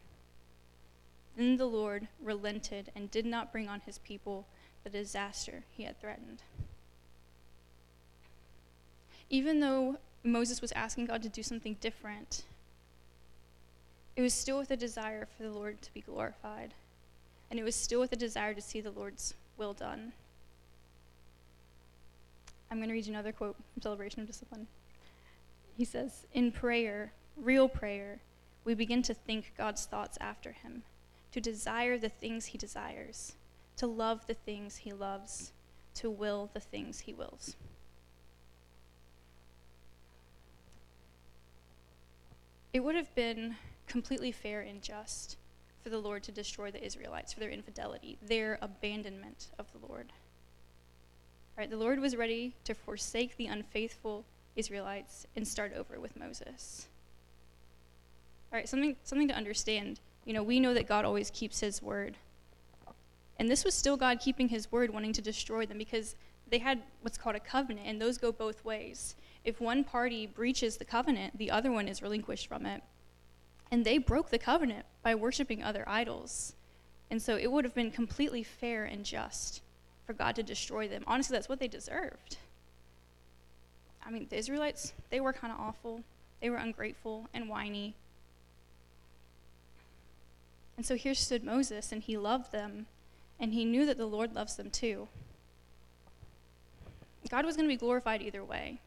Then 1.36 1.56
the 1.56 1.66
Lord 1.66 2.08
relented 2.22 2.90
and 2.96 3.10
did 3.10 3.26
not 3.26 3.52
bring 3.52 3.68
on 3.68 3.80
his 3.80 3.98
people 3.98 4.46
the 4.84 4.90
disaster 4.90 5.64
he 5.70 5.82
had 5.82 6.00
threatened. 6.00 6.42
Even 9.28 9.60
though 9.60 9.98
Moses 10.22 10.60
was 10.60 10.72
asking 10.72 11.06
God 11.06 11.22
to 11.22 11.28
do 11.28 11.42
something 11.42 11.76
different, 11.80 12.42
it 14.14 14.22
was 14.22 14.32
still 14.32 14.58
with 14.58 14.70
a 14.70 14.76
desire 14.76 15.26
for 15.36 15.42
the 15.42 15.50
Lord 15.50 15.82
to 15.82 15.92
be 15.92 16.00
glorified. 16.00 16.72
And 17.50 17.60
it 17.60 17.64
was 17.64 17.74
still 17.74 18.00
with 18.00 18.12
a 18.12 18.16
desire 18.16 18.54
to 18.54 18.62
see 18.62 18.80
the 18.80 18.90
Lord's 18.90 19.34
will 19.58 19.74
done. 19.74 20.12
I'm 22.70 22.78
going 22.78 22.88
to 22.88 22.94
read 22.94 23.06
you 23.06 23.12
another 23.12 23.32
quote 23.32 23.56
from 23.56 23.82
Celebration 23.82 24.20
of 24.20 24.26
Discipline. 24.26 24.66
He 25.76 25.84
says, 25.84 26.26
In 26.32 26.50
prayer, 26.50 27.12
real 27.36 27.68
prayer, 27.68 28.18
we 28.64 28.74
begin 28.74 29.02
to 29.02 29.14
think 29.14 29.52
God's 29.56 29.84
thoughts 29.84 30.18
after 30.20 30.52
Him, 30.52 30.82
to 31.36 31.40
desire 31.42 31.98
the 31.98 32.08
things 32.08 32.46
He 32.46 32.56
desires, 32.56 33.34
to 33.76 33.86
love 33.86 34.26
the 34.26 34.32
things 34.32 34.78
He 34.78 34.92
loves, 34.94 35.52
to 35.96 36.08
will 36.08 36.48
the 36.54 36.60
things 36.60 37.00
He 37.00 37.12
wills. 37.12 37.56
It 42.72 42.80
would 42.80 42.94
have 42.94 43.14
been 43.14 43.56
completely 43.86 44.32
fair 44.32 44.62
and 44.62 44.80
just 44.80 45.36
for 45.82 45.90
the 45.90 45.98
Lord 45.98 46.22
to 46.22 46.32
destroy 46.32 46.70
the 46.70 46.82
Israelites 46.82 47.34
for 47.34 47.40
their 47.40 47.50
infidelity, 47.50 48.16
their 48.22 48.58
abandonment 48.62 49.48
of 49.58 49.66
the 49.72 49.86
Lord. 49.86 50.14
Right, 51.58 51.68
the 51.68 51.76
Lord 51.76 52.00
was 52.00 52.16
ready 52.16 52.54
to 52.64 52.74
forsake 52.74 53.36
the 53.36 53.46
unfaithful 53.46 54.24
Israelites 54.56 55.26
and 55.36 55.46
start 55.46 55.74
over 55.76 56.00
with 56.00 56.16
Moses. 56.16 56.86
All 58.50 58.58
right, 58.58 58.66
something, 58.66 58.96
something 59.04 59.28
to 59.28 59.34
understand. 59.34 60.00
You 60.26 60.34
know, 60.34 60.42
we 60.42 60.60
know 60.60 60.74
that 60.74 60.86
God 60.86 61.06
always 61.06 61.30
keeps 61.30 61.60
his 61.60 61.80
word. 61.80 62.16
And 63.38 63.48
this 63.48 63.64
was 63.64 63.74
still 63.74 63.96
God 63.96 64.20
keeping 64.20 64.48
his 64.48 64.70
word, 64.70 64.90
wanting 64.90 65.14
to 65.14 65.22
destroy 65.22 65.64
them 65.64 65.78
because 65.78 66.14
they 66.50 66.58
had 66.58 66.82
what's 67.00 67.16
called 67.16 67.36
a 67.36 67.40
covenant, 67.40 67.86
and 67.86 68.00
those 68.00 68.18
go 68.18 68.30
both 68.32 68.64
ways 68.64 69.16
if 69.46 69.60
one 69.60 69.84
party 69.84 70.26
breaches 70.26 70.76
the 70.76 70.84
covenant, 70.84 71.38
the 71.38 71.52
other 71.52 71.70
one 71.70 71.86
is 71.86 72.02
relinquished 72.02 72.48
from 72.48 72.66
it. 72.66 72.82
And 73.70 73.84
they 73.84 73.96
broke 73.96 74.30
the 74.30 74.38
covenant 74.38 74.84
by 75.02 75.14
worshiping 75.14 75.62
other 75.62 75.84
idols. 75.88 76.54
And 77.10 77.22
so 77.22 77.36
it 77.36 77.50
would 77.50 77.64
have 77.64 77.74
been 77.74 77.92
completely 77.92 78.42
fair 78.42 78.84
and 78.84 79.04
just 79.04 79.62
for 80.04 80.14
God 80.14 80.34
to 80.34 80.42
destroy 80.42 80.88
them. 80.88 81.04
Honestly, 81.06 81.34
that's 81.34 81.48
what 81.48 81.60
they 81.60 81.68
deserved. 81.68 82.38
I 84.04 84.10
mean, 84.10 84.26
the 84.28 84.36
Israelites, 84.36 84.92
they 85.10 85.20
were 85.20 85.32
kind 85.32 85.52
of 85.52 85.60
awful. 85.60 86.02
They 86.40 86.50
were 86.50 86.56
ungrateful 86.56 87.28
and 87.32 87.48
whiny. 87.48 87.94
And 90.76 90.84
so 90.84 90.94
here 90.94 91.14
stood 91.14 91.42
Moses, 91.42 91.92
and 91.92 92.02
he 92.02 92.16
loved 92.16 92.52
them, 92.52 92.86
and 93.40 93.52
he 93.52 93.64
knew 93.64 93.86
that 93.86 93.96
the 93.96 94.06
Lord 94.06 94.34
loves 94.34 94.56
them 94.56 94.70
too. 94.70 95.08
God 97.30 97.44
was 97.44 97.56
going 97.56 97.68
to 97.68 97.72
be 97.74 97.78
glorified 97.78 98.22
either 98.22 98.44
way. 98.44 98.80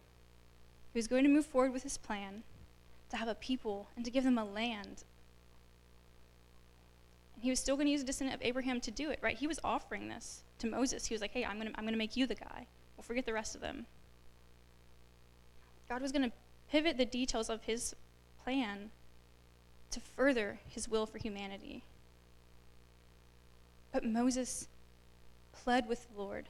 He 0.93 0.97
was 0.97 1.07
going 1.07 1.23
to 1.23 1.29
move 1.29 1.45
forward 1.45 1.73
with 1.73 1.83
his 1.83 1.97
plan 1.97 2.43
to 3.09 3.17
have 3.17 3.27
a 3.27 3.35
people 3.35 3.87
and 3.95 4.05
to 4.05 4.11
give 4.11 4.23
them 4.23 4.37
a 4.37 4.45
land. 4.45 5.03
And 7.35 7.43
he 7.43 7.49
was 7.49 7.59
still 7.59 7.75
going 7.75 7.87
to 7.87 7.91
use 7.91 8.01
a 8.01 8.05
descendant 8.05 8.39
of 8.39 8.45
Abraham 8.45 8.79
to 8.81 8.91
do 8.91 9.09
it, 9.09 9.19
right? 9.21 9.37
He 9.37 9.47
was 9.47 9.59
offering 9.63 10.07
this 10.07 10.43
to 10.59 10.67
Moses. 10.67 11.05
He 11.05 11.13
was 11.13 11.21
like, 11.21 11.31
hey, 11.31 11.43
I'm 11.43 11.59
going 11.59 11.71
to, 11.71 11.77
I'm 11.77 11.83
going 11.83 11.93
to 11.93 11.97
make 11.99 12.15
you 12.15 12.27
the 12.27 12.35
guy. 12.35 12.67
We'll 12.95 13.03
forget 13.03 13.25
the 13.25 13.33
rest 13.33 13.55
of 13.55 13.61
them. 13.61 13.85
God 15.87 16.01
was 16.01 16.11
going 16.11 16.29
to 16.29 16.35
pivot 16.71 16.97
the 16.97 17.05
details 17.05 17.49
of 17.49 17.63
his 17.63 17.95
plan 18.43 18.91
to 19.91 19.99
further 19.99 20.59
his 20.67 20.87
will 20.87 21.05
for 21.05 21.17
humanity. 21.17 21.83
But 23.91 24.05
Moses 24.05 24.67
pled 25.51 25.87
with 25.87 26.07
the 26.09 26.21
Lord. 26.21 26.47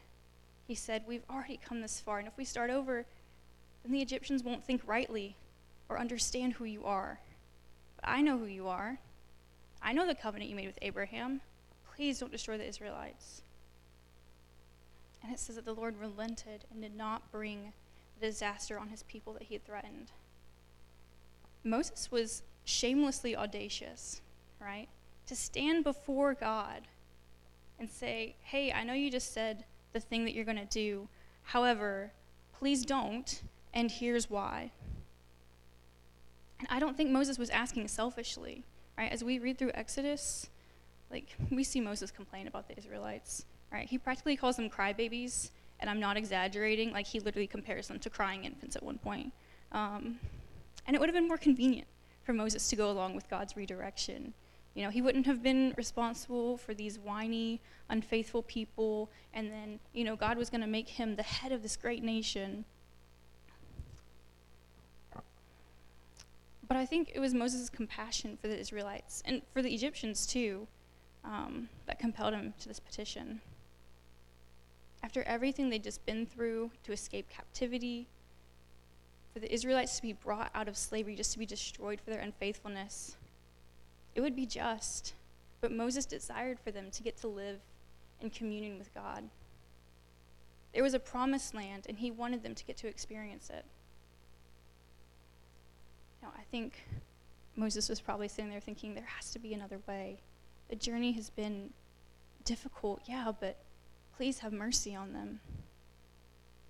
He 0.67 0.75
said, 0.75 1.03
We've 1.07 1.23
already 1.29 1.57
come 1.57 1.81
this 1.81 1.99
far, 1.99 2.19
and 2.19 2.27
if 2.27 2.37
we 2.37 2.45
start 2.45 2.69
over, 2.69 3.05
then 3.83 3.91
the 3.91 4.01
Egyptians 4.01 4.43
won't 4.43 4.65
think 4.65 4.81
rightly 4.85 5.35
or 5.87 5.99
understand 5.99 6.53
who 6.53 6.65
you 6.65 6.85
are. 6.85 7.19
But 7.95 8.09
I 8.09 8.21
know 8.21 8.37
who 8.37 8.45
you 8.45 8.67
are. 8.67 8.99
I 9.81 9.93
know 9.93 10.05
the 10.05 10.15
covenant 10.15 10.49
you 10.49 10.55
made 10.55 10.67
with 10.67 10.79
Abraham. 10.81 11.41
Please 11.95 12.19
don't 12.19 12.31
destroy 12.31 12.57
the 12.57 12.67
Israelites. 12.67 13.41
And 15.23 15.33
it 15.33 15.39
says 15.39 15.55
that 15.55 15.65
the 15.65 15.73
Lord 15.73 15.99
relented 15.99 16.65
and 16.71 16.81
did 16.81 16.95
not 16.95 17.31
bring 17.31 17.73
the 18.19 18.27
disaster 18.27 18.77
on 18.77 18.89
his 18.89 19.03
people 19.03 19.33
that 19.33 19.43
he 19.43 19.55
had 19.55 19.65
threatened. 19.65 20.11
Moses 21.63 22.09
was 22.11 22.43
shamelessly 22.69 23.35
audacious, 23.35 24.21
right? 24.61 24.87
To 25.27 25.35
stand 25.35 25.83
before 25.83 26.33
God 26.33 26.81
and 27.79 27.89
say, 27.89 28.35
hey, 28.41 28.71
I 28.71 28.83
know 28.83 28.93
you 28.93 29.11
just 29.11 29.33
said 29.33 29.65
the 29.93 29.99
thing 29.99 30.25
that 30.25 30.33
you're 30.33 30.45
going 30.45 30.57
to 30.57 30.65
do. 30.65 31.07
However, 31.43 32.11
please 32.57 32.85
don't 32.85 33.41
and 33.73 33.91
here's 33.91 34.29
why. 34.29 34.71
And 36.59 36.67
I 36.71 36.79
don't 36.79 36.97
think 36.97 37.09
Moses 37.09 37.37
was 37.37 37.49
asking 37.49 37.87
selfishly, 37.87 38.63
right? 38.97 39.11
As 39.11 39.23
we 39.23 39.39
read 39.39 39.57
through 39.57 39.71
Exodus, 39.73 40.49
like 41.09 41.35
we 41.51 41.63
see 41.63 41.79
Moses 41.79 42.11
complain 42.11 42.47
about 42.47 42.67
the 42.67 42.77
Israelites, 42.77 43.45
right? 43.71 43.87
He 43.87 43.97
practically 43.97 44.35
calls 44.35 44.57
them 44.57 44.69
crybabies, 44.69 45.51
and 45.79 45.89
I'm 45.89 45.99
not 45.99 46.17
exaggerating. 46.17 46.91
Like 46.91 47.07
he 47.07 47.19
literally 47.19 47.47
compares 47.47 47.87
them 47.87 47.99
to 47.99 48.09
crying 48.09 48.43
infants 48.43 48.75
at 48.75 48.83
one 48.83 48.97
point. 48.97 49.31
Um, 49.71 50.19
and 50.85 50.95
it 50.95 50.99
would 50.99 51.07
have 51.07 51.15
been 51.15 51.27
more 51.27 51.37
convenient 51.37 51.87
for 52.29 52.33
Moses 52.33 52.67
to 52.69 52.75
go 52.75 52.91
along 52.91 53.15
with 53.15 53.27
God's 53.27 53.57
redirection. 53.57 54.35
You 54.75 54.83
know, 54.83 54.91
he 54.91 55.01
wouldn't 55.01 55.25
have 55.25 55.41
been 55.41 55.73
responsible 55.75 56.57
for 56.57 56.75
these 56.75 56.99
whiny, 56.99 57.59
unfaithful 57.89 58.43
people, 58.43 59.09
and 59.33 59.51
then, 59.51 59.79
you 59.93 60.03
know, 60.03 60.15
God 60.15 60.37
was 60.37 60.51
going 60.51 60.61
to 60.61 60.67
make 60.67 60.87
him 60.87 61.15
the 61.15 61.23
head 61.23 61.51
of 61.51 61.63
this 61.63 61.75
great 61.75 62.03
nation. 62.03 62.65
But 66.67 66.77
I 66.77 66.85
think 66.85 67.13
it 67.15 67.19
was 67.19 67.33
Moses' 67.33 67.67
compassion 67.67 68.37
for 68.39 68.47
the 68.47 68.59
Israelites 68.59 69.23
and 69.25 69.41
for 69.51 69.63
the 69.63 69.73
Egyptians 69.73 70.27
too 70.27 70.67
um, 71.25 71.67
that 71.87 71.97
compelled 71.97 72.35
him 72.35 72.53
to 72.59 72.67
this 72.67 72.79
petition. 72.79 73.41
After 75.01 75.23
everything 75.23 75.71
they'd 75.71 75.83
just 75.83 76.05
been 76.05 76.27
through 76.27 76.69
to 76.83 76.91
escape 76.91 77.27
captivity, 77.27 78.07
for 79.33 79.39
the 79.39 79.53
Israelites 79.53 79.95
to 79.97 80.01
be 80.01 80.13
brought 80.13 80.51
out 80.55 80.67
of 80.67 80.77
slavery 80.77 81.15
just 81.15 81.33
to 81.33 81.39
be 81.39 81.45
destroyed 81.45 81.99
for 82.01 82.09
their 82.09 82.21
unfaithfulness, 82.21 83.15
it 84.15 84.21
would 84.21 84.35
be 84.35 84.45
just. 84.45 85.13
But 85.61 85.71
Moses 85.71 86.05
desired 86.05 86.59
for 86.59 86.71
them 86.71 86.89
to 86.91 87.03
get 87.03 87.17
to 87.17 87.27
live 87.27 87.59
in 88.21 88.29
communion 88.29 88.77
with 88.77 88.93
God. 88.93 89.23
There 90.73 90.83
was 90.83 90.93
a 90.93 90.99
promised 90.99 91.53
land, 91.53 91.85
and 91.89 91.97
he 91.97 92.11
wanted 92.11 92.43
them 92.43 92.55
to 92.55 92.63
get 92.63 92.77
to 92.77 92.87
experience 92.87 93.49
it. 93.49 93.65
Now, 96.21 96.29
I 96.37 96.43
think 96.51 96.83
Moses 97.55 97.89
was 97.89 97.99
probably 97.99 98.27
sitting 98.27 98.51
there 98.51 98.59
thinking, 98.59 98.93
there 98.93 99.07
has 99.17 99.31
to 99.31 99.39
be 99.39 99.53
another 99.53 99.79
way. 99.87 100.19
The 100.69 100.75
journey 100.75 101.11
has 101.13 101.29
been 101.29 101.71
difficult, 102.45 103.01
yeah, 103.05 103.31
but 103.39 103.57
please 104.15 104.39
have 104.39 104.53
mercy 104.53 104.95
on 104.95 105.13
them. 105.13 105.39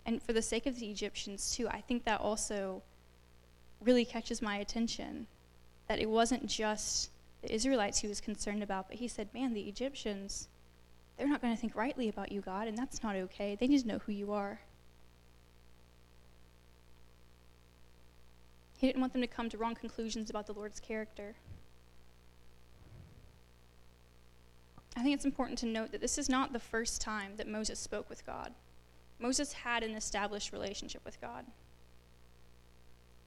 And 0.09 0.23
for 0.23 0.33
the 0.33 0.41
sake 0.41 0.65
of 0.65 0.79
the 0.79 0.87
Egyptians, 0.87 1.55
too, 1.55 1.69
I 1.69 1.81
think 1.81 2.03
that 2.05 2.19
also 2.19 2.81
really 3.79 4.03
catches 4.03 4.41
my 4.41 4.57
attention. 4.57 5.27
That 5.87 5.99
it 5.99 6.09
wasn't 6.09 6.47
just 6.47 7.11
the 7.43 7.53
Israelites 7.53 7.99
he 7.99 8.07
was 8.07 8.19
concerned 8.19 8.63
about, 8.63 8.87
but 8.87 8.97
he 8.97 9.07
said, 9.07 9.31
man, 9.35 9.53
the 9.53 9.69
Egyptians, 9.69 10.47
they're 11.15 11.27
not 11.27 11.43
going 11.43 11.53
to 11.53 11.61
think 11.61 11.75
rightly 11.75 12.09
about 12.09 12.31
you, 12.31 12.41
God, 12.41 12.67
and 12.67 12.75
that's 12.75 13.03
not 13.03 13.15
okay. 13.17 13.55
They 13.55 13.67
need 13.67 13.81
to 13.81 13.87
know 13.87 13.99
who 13.99 14.11
you 14.11 14.33
are. 14.33 14.61
He 18.79 18.87
didn't 18.87 19.01
want 19.01 19.13
them 19.13 19.21
to 19.21 19.27
come 19.27 19.47
to 19.49 19.59
wrong 19.59 19.75
conclusions 19.75 20.31
about 20.31 20.47
the 20.47 20.53
Lord's 20.53 20.79
character. 20.79 21.35
I 24.97 25.03
think 25.03 25.13
it's 25.13 25.25
important 25.25 25.59
to 25.59 25.67
note 25.67 25.91
that 25.91 26.01
this 26.01 26.17
is 26.17 26.29
not 26.29 26.51
the 26.51 26.59
first 26.59 26.99
time 26.99 27.33
that 27.35 27.47
Moses 27.47 27.77
spoke 27.77 28.09
with 28.09 28.25
God. 28.25 28.55
Moses 29.19 29.53
had 29.53 29.83
an 29.83 29.91
established 29.91 30.51
relationship 30.53 31.03
with 31.03 31.19
God. 31.19 31.45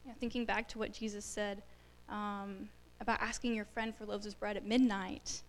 You 0.05 0.11
know, 0.11 0.16
thinking 0.18 0.44
back 0.44 0.68
to 0.68 0.78
what 0.78 0.92
Jesus 0.92 1.24
said 1.24 1.62
um, 2.09 2.68
about 3.00 3.20
asking 3.20 3.55
your 3.55 3.66
friend 3.66 3.94
for 3.94 4.05
loaves 4.05 4.26
of 4.26 4.38
bread 4.40 4.57
at 4.57 4.66
midnight, 4.66 5.42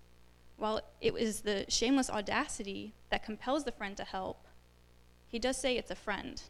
while 0.58 0.82
it 1.02 1.14
was 1.14 1.42
the 1.42 1.66
shameless 1.70 2.10
audacity 2.10 2.94
that 3.10 3.24
compels 3.24 3.64
the 3.64 3.72
friend 3.72 3.98
to 3.98 4.04
help, 4.04 4.46
he 5.28 5.40
does 5.40 5.58
say 5.58 5.78
it's 5.78 5.92
a 5.92 5.96
friend. 5.96 6.42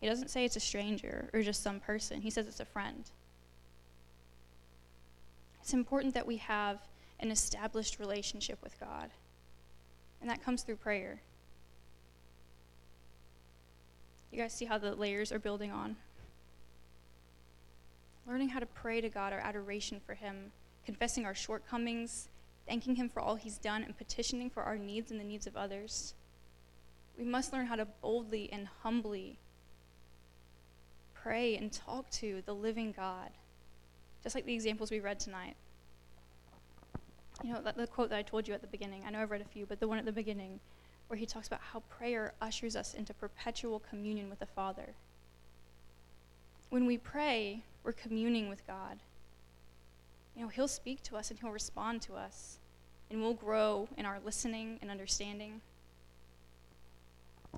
He 0.00 0.06
doesn't 0.06 0.28
say 0.28 0.44
it's 0.44 0.56
a 0.56 0.60
stranger 0.60 1.30
or 1.32 1.42
just 1.42 1.62
some 1.62 1.80
person. 1.80 2.20
He 2.20 2.30
says 2.30 2.46
it's 2.46 2.60
a 2.60 2.64
friend. 2.64 3.10
It's 5.62 5.72
important 5.72 6.14
that 6.14 6.26
we 6.26 6.38
have 6.38 6.78
an 7.20 7.30
established 7.30 7.98
relationship 7.98 8.58
with 8.62 8.78
God, 8.80 9.10
and 10.20 10.28
that 10.28 10.42
comes 10.42 10.62
through 10.62 10.76
prayer. 10.76 11.22
You 14.30 14.38
guys 14.38 14.52
see 14.52 14.64
how 14.64 14.78
the 14.78 14.94
layers 14.94 15.32
are 15.32 15.38
building 15.38 15.72
on? 15.72 15.96
Learning 18.26 18.50
how 18.50 18.60
to 18.60 18.66
pray 18.66 19.00
to 19.00 19.08
God, 19.08 19.32
our 19.32 19.40
adoration 19.40 20.00
for 20.04 20.14
Him, 20.14 20.52
confessing 20.86 21.26
our 21.26 21.34
shortcomings, 21.34 22.28
thanking 22.66 22.94
Him 22.94 23.08
for 23.08 23.20
all 23.20 23.34
He's 23.34 23.58
done, 23.58 23.82
and 23.82 23.96
petitioning 23.96 24.50
for 24.50 24.62
our 24.62 24.76
needs 24.76 25.10
and 25.10 25.18
the 25.18 25.24
needs 25.24 25.46
of 25.46 25.56
others. 25.56 26.14
We 27.18 27.24
must 27.24 27.52
learn 27.52 27.66
how 27.66 27.76
to 27.76 27.86
boldly 28.00 28.48
and 28.52 28.68
humbly 28.82 29.38
pray 31.14 31.56
and 31.56 31.72
talk 31.72 32.08
to 32.10 32.42
the 32.46 32.54
living 32.54 32.92
God, 32.92 33.30
just 34.22 34.34
like 34.34 34.46
the 34.46 34.54
examples 34.54 34.90
we 34.90 35.00
read 35.00 35.18
tonight. 35.18 35.56
You 37.42 37.52
know, 37.52 37.60
the 37.76 37.86
quote 37.86 38.10
that 38.10 38.18
I 38.18 38.22
told 38.22 38.46
you 38.46 38.54
at 38.54 38.60
the 38.60 38.66
beginning, 38.66 39.02
I 39.06 39.10
know 39.10 39.20
I've 39.20 39.30
read 39.30 39.40
a 39.40 39.44
few, 39.44 39.66
but 39.66 39.80
the 39.80 39.88
one 39.88 39.98
at 39.98 40.04
the 40.04 40.12
beginning 40.12 40.60
where 41.10 41.18
he 41.18 41.26
talks 41.26 41.48
about 41.48 41.60
how 41.60 41.80
prayer 41.80 42.32
ushers 42.40 42.76
us 42.76 42.94
into 42.94 43.12
perpetual 43.12 43.80
communion 43.80 44.30
with 44.30 44.38
the 44.38 44.46
Father. 44.46 44.94
When 46.68 46.86
we 46.86 46.98
pray, 46.98 47.64
we're 47.82 47.90
communing 47.90 48.48
with 48.48 48.64
God. 48.64 49.00
You 50.36 50.42
know, 50.42 50.48
He'll 50.48 50.68
speak 50.68 51.02
to 51.02 51.16
us 51.16 51.30
and 51.30 51.40
He'll 51.40 51.50
respond 51.50 52.00
to 52.02 52.14
us, 52.14 52.58
and 53.10 53.20
we'll 53.20 53.34
grow 53.34 53.88
in 53.96 54.06
our 54.06 54.20
listening 54.24 54.78
and 54.82 54.88
understanding. 54.88 55.60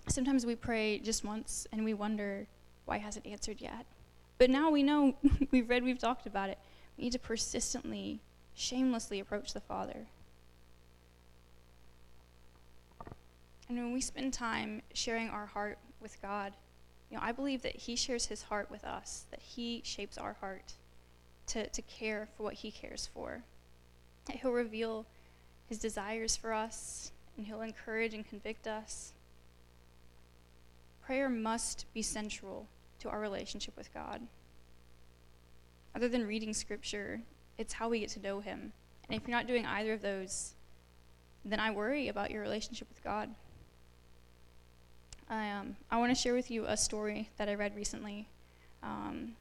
Sometimes 0.09 0.47
we 0.47 0.57
pray 0.57 0.99
just 0.99 1.23
once 1.23 1.67
and 1.73 1.85
we 1.85 1.93
wonder 1.93 2.47
why 2.87 2.97
He 2.97 3.05
hasn't 3.05 3.27
answered 3.27 3.61
yet. 3.61 3.85
But 4.39 4.49
now 4.49 4.71
we 4.71 4.83
know, 4.83 5.15
we've 5.51 5.69
read, 5.69 5.85
we've 5.85 5.99
talked 5.99 6.27
about 6.27 6.49
it. 6.49 6.57
We 6.97 7.05
need 7.05 7.13
to 7.13 7.19
persistently, 7.19 8.21
shamelessly 8.55 9.21
approach 9.21 9.53
the 9.53 9.61
Father. 9.61 10.07
And 13.73 13.83
when 13.85 13.95
we 13.95 14.03
spend 14.03 14.35
time 14.35 14.83
sharing 14.93 15.31
our 15.31 15.47
heart 15.47 15.79
with 15.99 16.21
God, 16.21 16.53
you 17.11 17.17
know, 17.17 17.23
I 17.25 17.33
believe 17.33 17.63
that 17.63 17.75
He 17.75 17.97
shares 17.97 18.27
His 18.27 18.43
heart 18.43 18.71
with 18.71 18.85
us, 18.85 19.25
that 19.31 19.41
He 19.41 19.81
shapes 19.83 20.19
our 20.19 20.35
heart 20.35 20.75
to, 21.47 21.67
to 21.71 21.81
care 21.81 22.29
for 22.37 22.43
what 22.43 22.53
He 22.53 22.71
cares 22.71 23.09
for. 23.15 23.45
That 24.27 24.37
He'll 24.37 24.53
reveal 24.53 25.07
His 25.71 25.79
desires 25.79 26.37
for 26.37 26.53
us, 26.53 27.13
and 27.39 27.47
He'll 27.47 27.63
encourage 27.63 28.13
and 28.13 28.29
convict 28.29 28.67
us. 28.67 29.15
Prayer 31.03 31.31
must 31.31 31.87
be 31.95 32.03
central 32.03 32.69
to 32.99 33.09
our 33.09 33.21
relationship 33.21 33.75
with 33.75 33.93
God. 33.95 34.21
Other 35.97 36.11
than 36.11 36.27
reading 36.27 36.53
Scripture, 36.53 37.23
it's 37.57 37.73
how 37.73 37.89
we 37.89 38.01
get 38.01 38.11
to 38.11 38.21
know 38.21 38.41
Him. 38.41 38.75
And 39.09 39.19
if 39.19 39.27
you're 39.27 39.35
not 39.35 39.47
doing 39.47 39.65
either 39.65 39.95
of 39.95 40.03
those, 40.03 40.53
then 41.43 41.59
I 41.59 41.71
worry 41.71 42.09
about 42.09 42.31
your 42.31 42.43
relationship 42.43 42.87
with 42.91 43.03
God. 43.03 43.31
I, 45.33 45.51
um, 45.51 45.77
I 45.91 45.97
want 45.97 46.15
to 46.15 46.15
share 46.15 46.35
with 46.35 46.51
you 46.51 46.67
a 46.67 46.77
story 46.77 47.31
that 47.39 47.49
I 47.49 47.55
read 47.55 47.75
recently. 47.75 48.29
Um, 48.83 49.33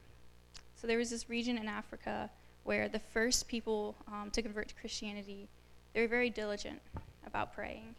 so 0.74 0.86
there 0.86 0.96
was 0.96 1.10
this 1.10 1.28
region 1.28 1.58
in 1.58 1.68
Africa 1.68 2.30
where 2.64 2.88
the 2.88 2.98
first 2.98 3.46
people 3.46 3.94
um, 4.08 4.30
to 4.30 4.40
convert 4.40 4.68
to 4.68 4.74
Christianity, 4.74 5.48
they 5.92 6.00
were 6.00 6.08
very 6.08 6.30
diligent 6.30 6.80
about 7.26 7.52
praying. 7.52 7.94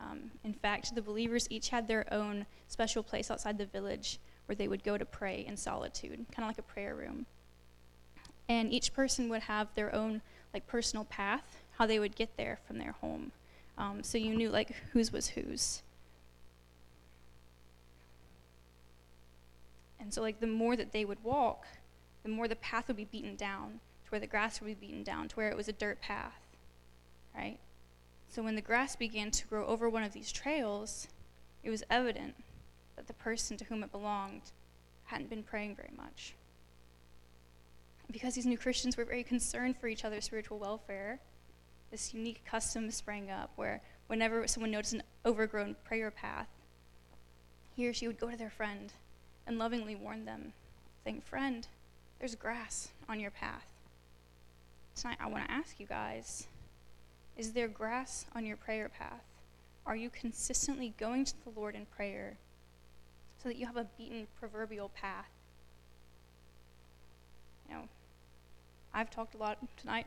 Um, 0.00 0.32
in 0.42 0.54
fact, 0.54 0.92
the 0.94 1.02
believers 1.02 1.46
each 1.50 1.68
had 1.68 1.86
their 1.86 2.12
own 2.12 2.46
special 2.66 3.02
place 3.02 3.30
outside 3.30 3.58
the 3.58 3.66
village 3.66 4.18
where 4.46 4.56
they 4.56 4.66
would 4.66 4.82
go 4.82 4.98
to 4.98 5.04
pray 5.04 5.44
in 5.46 5.56
solitude, 5.56 6.26
kind 6.32 6.38
of 6.38 6.48
like 6.48 6.58
a 6.58 6.62
prayer 6.62 6.96
room. 6.96 7.26
And 8.48 8.72
each 8.72 8.92
person 8.92 9.28
would 9.28 9.42
have 9.42 9.68
their 9.76 9.94
own 9.94 10.20
like 10.52 10.66
personal 10.66 11.04
path, 11.04 11.62
how 11.78 11.86
they 11.86 12.00
would 12.00 12.16
get 12.16 12.36
there 12.36 12.58
from 12.66 12.78
their 12.78 12.92
home. 13.00 13.30
Um, 13.78 14.02
so 14.02 14.18
you 14.18 14.34
knew 14.34 14.50
like 14.50 14.74
whose 14.92 15.12
was 15.12 15.28
whose. 15.28 15.82
And 20.00 20.12
so, 20.12 20.22
like, 20.22 20.40
the 20.40 20.46
more 20.46 20.76
that 20.76 20.92
they 20.92 21.04
would 21.04 21.22
walk, 21.22 21.66
the 22.22 22.30
more 22.30 22.48
the 22.48 22.56
path 22.56 22.88
would 22.88 22.96
be 22.96 23.04
beaten 23.04 23.36
down 23.36 23.80
to 24.04 24.10
where 24.10 24.20
the 24.20 24.26
grass 24.26 24.60
would 24.60 24.66
be 24.66 24.86
beaten 24.86 25.02
down 25.02 25.28
to 25.28 25.36
where 25.36 25.50
it 25.50 25.56
was 25.56 25.68
a 25.68 25.72
dirt 25.72 26.00
path, 26.00 26.40
right? 27.36 27.58
So, 28.28 28.42
when 28.42 28.54
the 28.54 28.62
grass 28.62 28.96
began 28.96 29.30
to 29.30 29.46
grow 29.46 29.66
over 29.66 29.88
one 29.88 30.02
of 30.02 30.12
these 30.12 30.32
trails, 30.32 31.08
it 31.62 31.70
was 31.70 31.84
evident 31.90 32.34
that 32.96 33.06
the 33.06 33.12
person 33.12 33.56
to 33.58 33.64
whom 33.66 33.82
it 33.82 33.92
belonged 33.92 34.52
hadn't 35.04 35.30
been 35.30 35.42
praying 35.42 35.76
very 35.76 35.92
much. 35.96 36.34
Because 38.10 38.34
these 38.34 38.46
new 38.46 38.58
Christians 38.58 38.96
were 38.96 39.04
very 39.04 39.22
concerned 39.22 39.76
for 39.76 39.86
each 39.86 40.04
other's 40.04 40.24
spiritual 40.24 40.58
welfare, 40.58 41.20
this 41.90 42.14
unique 42.14 42.44
custom 42.44 42.90
sprang 42.90 43.30
up 43.30 43.50
where 43.56 43.82
whenever 44.06 44.46
someone 44.48 44.70
noticed 44.70 44.94
an 44.94 45.02
overgrown 45.26 45.76
prayer 45.84 46.10
path, 46.10 46.48
he 47.74 47.86
or 47.88 47.92
she 47.92 48.06
would 48.06 48.18
go 48.18 48.30
to 48.30 48.36
their 48.36 48.50
friend 48.50 48.92
and 49.50 49.58
lovingly 49.58 49.96
warn 49.96 50.24
them, 50.24 50.52
saying, 51.02 51.20
Friend, 51.22 51.66
there's 52.20 52.36
grass 52.36 52.90
on 53.08 53.18
your 53.18 53.32
path. 53.32 53.66
Tonight, 54.94 55.18
I 55.18 55.26
want 55.26 55.44
to 55.44 55.50
ask 55.50 55.80
you 55.80 55.86
guys 55.86 56.46
is 57.36 57.52
there 57.52 57.66
grass 57.66 58.26
on 58.36 58.46
your 58.46 58.56
prayer 58.56 58.88
path? 58.88 59.24
Are 59.86 59.96
you 59.96 60.08
consistently 60.08 60.94
going 60.98 61.24
to 61.24 61.32
the 61.42 61.50
Lord 61.58 61.74
in 61.74 61.86
prayer 61.86 62.36
so 63.42 63.48
that 63.48 63.56
you 63.56 63.66
have 63.66 63.76
a 63.76 63.86
beaten 63.98 64.28
proverbial 64.38 64.90
path? 64.90 65.30
You 67.68 67.74
know, 67.74 67.82
I've 68.94 69.10
talked 69.10 69.34
a 69.34 69.38
lot 69.38 69.58
tonight 69.76 70.06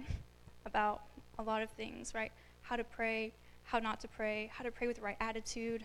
about 0.66 1.02
a 1.38 1.44
lot 1.44 1.62
of 1.62 1.70
things, 1.72 2.14
right? 2.16 2.32
How 2.62 2.78
to 2.78 2.84
pray, 2.86 3.34
how 3.66 3.80
not 3.80 4.00
to 4.02 4.08
pray, 4.08 4.50
how 4.54 4.64
to 4.64 4.72
pray 4.72 4.88
with 4.88 4.98
the 4.98 5.02
right 5.02 5.18
attitude, 5.20 5.84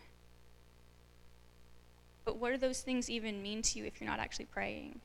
but 2.29 2.37
what 2.37 2.51
do 2.51 2.59
those 2.59 2.83
things 2.83 3.09
even 3.09 3.43
mean 3.43 3.63
to 3.63 3.79
you 3.79 3.87
if 3.87 3.99
you're 3.99 4.11
not 4.11 4.21
actually 4.21 4.45
praying? 4.45 5.01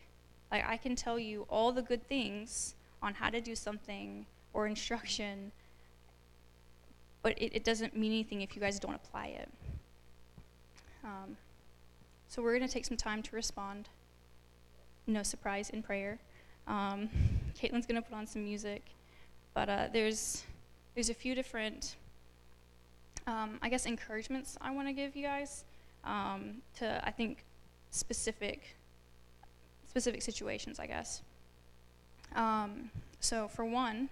Like, 0.51 0.67
I 0.67 0.75
can 0.75 0.93
tell 0.93 1.17
you 1.17 1.45
all 1.49 1.71
the 1.71 1.81
good 1.81 2.05
things 2.09 2.75
on 3.01 3.13
how 3.13 3.29
to 3.29 3.39
do 3.39 3.55
something 3.55 4.25
or 4.51 4.67
instruction, 4.67 5.53
but 7.21 7.41
it, 7.41 7.55
it 7.55 7.63
doesn't 7.63 7.95
mean 7.95 8.11
anything 8.11 8.41
if 8.41 8.57
you 8.57 8.61
guys 8.61 8.77
don't 8.77 8.93
apply 8.93 9.27
it. 9.27 9.49
Um, 11.05 11.37
so, 12.27 12.41
we're 12.41 12.57
going 12.57 12.67
to 12.67 12.73
take 12.73 12.83
some 12.83 12.97
time 12.97 13.23
to 13.23 13.33
respond. 13.37 13.87
No 15.07 15.23
surprise 15.23 15.69
in 15.69 15.81
prayer. 15.81 16.19
Um, 16.67 17.07
Caitlin's 17.57 17.85
going 17.85 17.95
to 17.95 18.01
put 18.01 18.17
on 18.17 18.27
some 18.27 18.43
music, 18.43 18.83
but 19.53 19.69
uh, 19.69 19.87
there's 19.93 20.43
there's 20.93 21.09
a 21.09 21.13
few 21.13 21.35
different, 21.35 21.95
um, 23.27 23.59
I 23.61 23.69
guess, 23.69 23.85
encouragements 23.85 24.57
I 24.59 24.71
want 24.71 24.89
to 24.89 24.93
give 24.93 25.15
you 25.15 25.23
guys 25.23 25.63
um, 26.03 26.61
to 26.79 27.05
I 27.05 27.11
think 27.11 27.45
specific 27.91 28.75
specific 29.87 30.21
situations, 30.21 30.79
I 30.79 30.87
guess. 30.87 31.21
Um, 32.35 32.89
so 33.19 33.47
for 33.47 33.63
one, 33.63 34.09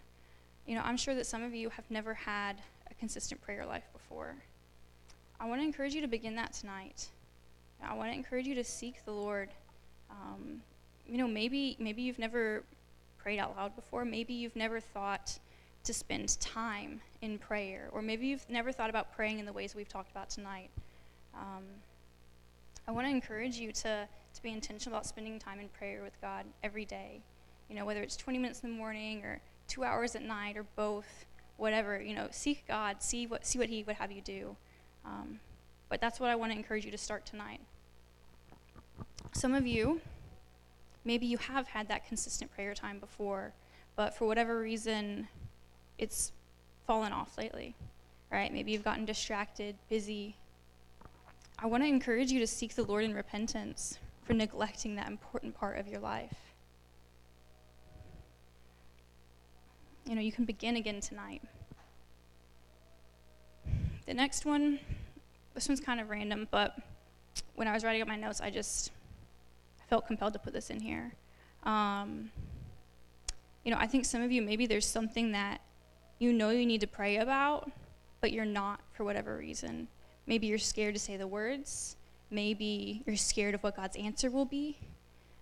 you 0.67 0.75
know, 0.75 0.81
I'm 0.83 0.97
sure 0.97 1.15
that 1.15 1.25
some 1.25 1.41
of 1.41 1.55
you 1.55 1.69
have 1.69 1.89
never 1.89 2.13
had 2.13 2.61
a 2.89 2.93
consistent 2.93 3.41
prayer 3.41 3.65
life 3.65 3.87
before. 3.91 4.35
I 5.39 5.45
want 5.47 5.59
to 5.59 5.65
encourage 5.65 5.95
you 5.95 6.01
to 6.01 6.07
begin 6.07 6.35
that 6.35 6.53
tonight. 6.53 7.07
I 7.83 7.95
want 7.95 8.11
to 8.11 8.15
encourage 8.15 8.45
you 8.45 8.53
to 8.55 8.63
seek 8.63 9.03
the 9.05 9.11
Lord. 9.11 9.49
Um, 10.11 10.61
you 11.07 11.17
know, 11.17 11.27
maybe 11.27 11.75
maybe 11.79 12.03
you've 12.03 12.19
never 12.19 12.63
prayed 13.17 13.39
out 13.39 13.55
loud 13.57 13.75
before. 13.75 14.05
Maybe 14.05 14.33
you've 14.33 14.55
never 14.55 14.79
thought 14.79 15.39
to 15.83 15.93
spend 15.93 16.39
time 16.39 17.01
in 17.21 17.39
prayer, 17.39 17.89
or 17.91 18.03
maybe 18.03 18.27
you've 18.27 18.47
never 18.49 18.71
thought 18.71 18.91
about 18.91 19.11
praying 19.15 19.39
in 19.39 19.45
the 19.45 19.53
ways 19.53 19.73
we've 19.73 19.89
talked 19.89 20.11
about 20.11 20.29
tonight. 20.29 20.69
Um, 21.33 21.63
I 22.87 22.91
want 22.91 23.07
to 23.07 23.11
encourage 23.11 23.57
you 23.57 23.71
to, 23.71 24.07
to 24.33 24.43
be 24.43 24.51
intentional 24.51 24.97
about 24.97 25.05
spending 25.05 25.39
time 25.39 25.59
in 25.59 25.69
prayer 25.69 26.03
with 26.03 26.19
God 26.21 26.45
every 26.63 26.85
day. 26.85 27.21
You 27.69 27.75
know, 27.75 27.85
whether 27.85 28.01
it's 28.01 28.15
20 28.15 28.37
minutes 28.37 28.61
in 28.61 28.71
the 28.71 28.75
morning 28.75 29.23
or 29.23 29.39
two 29.67 29.83
hours 29.83 30.15
at 30.15 30.23
night 30.23 30.57
or 30.57 30.65
both, 30.75 31.25
whatever. 31.57 32.01
You 32.01 32.15
know, 32.15 32.27
seek 32.31 32.67
God, 32.67 33.01
see 33.01 33.27
what 33.27 33.45
see 33.45 33.59
what 33.59 33.69
He 33.69 33.83
would 33.83 33.95
have 33.95 34.11
you 34.11 34.21
do. 34.21 34.55
Um, 35.05 35.39
but 35.89 36.01
that's 36.01 36.19
what 36.19 36.29
I 36.29 36.35
want 36.35 36.51
to 36.51 36.57
encourage 36.57 36.85
you 36.85 36.91
to 36.91 36.97
start 36.97 37.25
tonight. 37.25 37.61
Some 39.33 39.53
of 39.53 39.65
you, 39.65 40.01
maybe 41.05 41.25
you 41.25 41.37
have 41.37 41.67
had 41.67 41.87
that 41.87 42.05
consistent 42.07 42.53
prayer 42.53 42.73
time 42.73 42.99
before, 42.99 43.53
but 43.95 44.15
for 44.15 44.25
whatever 44.25 44.59
reason, 44.59 45.27
it's 45.97 46.31
fallen 46.85 47.13
off 47.13 47.37
lately, 47.37 47.75
right? 48.31 48.51
Maybe 48.51 48.71
you've 48.71 48.83
gotten 48.83 49.05
distracted, 49.05 49.75
busy. 49.89 50.35
I 51.63 51.67
want 51.67 51.83
to 51.83 51.87
encourage 51.87 52.31
you 52.31 52.39
to 52.39 52.47
seek 52.47 52.73
the 52.73 52.81
Lord 52.81 53.03
in 53.03 53.13
repentance 53.13 53.99
for 54.23 54.33
neglecting 54.33 54.95
that 54.95 55.07
important 55.07 55.53
part 55.53 55.77
of 55.77 55.87
your 55.87 55.99
life. 55.99 56.35
You 60.07 60.15
know, 60.15 60.21
you 60.21 60.31
can 60.31 60.45
begin 60.45 60.75
again 60.75 61.01
tonight. 61.01 61.43
The 64.07 64.13
next 64.15 64.43
one, 64.43 64.79
this 65.53 65.67
one's 65.67 65.79
kind 65.79 65.99
of 65.99 66.09
random, 66.09 66.47
but 66.49 66.79
when 67.53 67.67
I 67.67 67.73
was 67.73 67.83
writing 67.83 68.01
up 68.01 68.07
my 68.07 68.15
notes, 68.15 68.41
I 68.41 68.49
just 68.49 68.91
felt 69.87 70.07
compelled 70.07 70.33
to 70.33 70.39
put 70.39 70.53
this 70.53 70.71
in 70.71 70.79
here. 70.79 71.13
Um, 71.61 72.31
you 73.63 73.69
know, 73.69 73.77
I 73.79 73.85
think 73.85 74.05
some 74.05 74.23
of 74.23 74.31
you, 74.31 74.41
maybe 74.41 74.65
there's 74.65 74.87
something 74.87 75.31
that 75.33 75.61
you 76.17 76.33
know 76.33 76.49
you 76.49 76.65
need 76.65 76.81
to 76.81 76.87
pray 76.87 77.17
about, 77.17 77.71
but 78.19 78.31
you're 78.31 78.45
not 78.45 78.79
for 78.93 79.03
whatever 79.03 79.37
reason. 79.37 79.87
Maybe 80.31 80.47
you're 80.47 80.59
scared 80.59 80.93
to 80.93 80.99
say 81.01 81.17
the 81.17 81.27
words. 81.27 81.97
Maybe 82.29 83.03
you're 83.05 83.17
scared 83.17 83.53
of 83.53 83.61
what 83.63 83.75
God's 83.75 83.97
answer 83.97 84.31
will 84.31 84.45
be. 84.45 84.77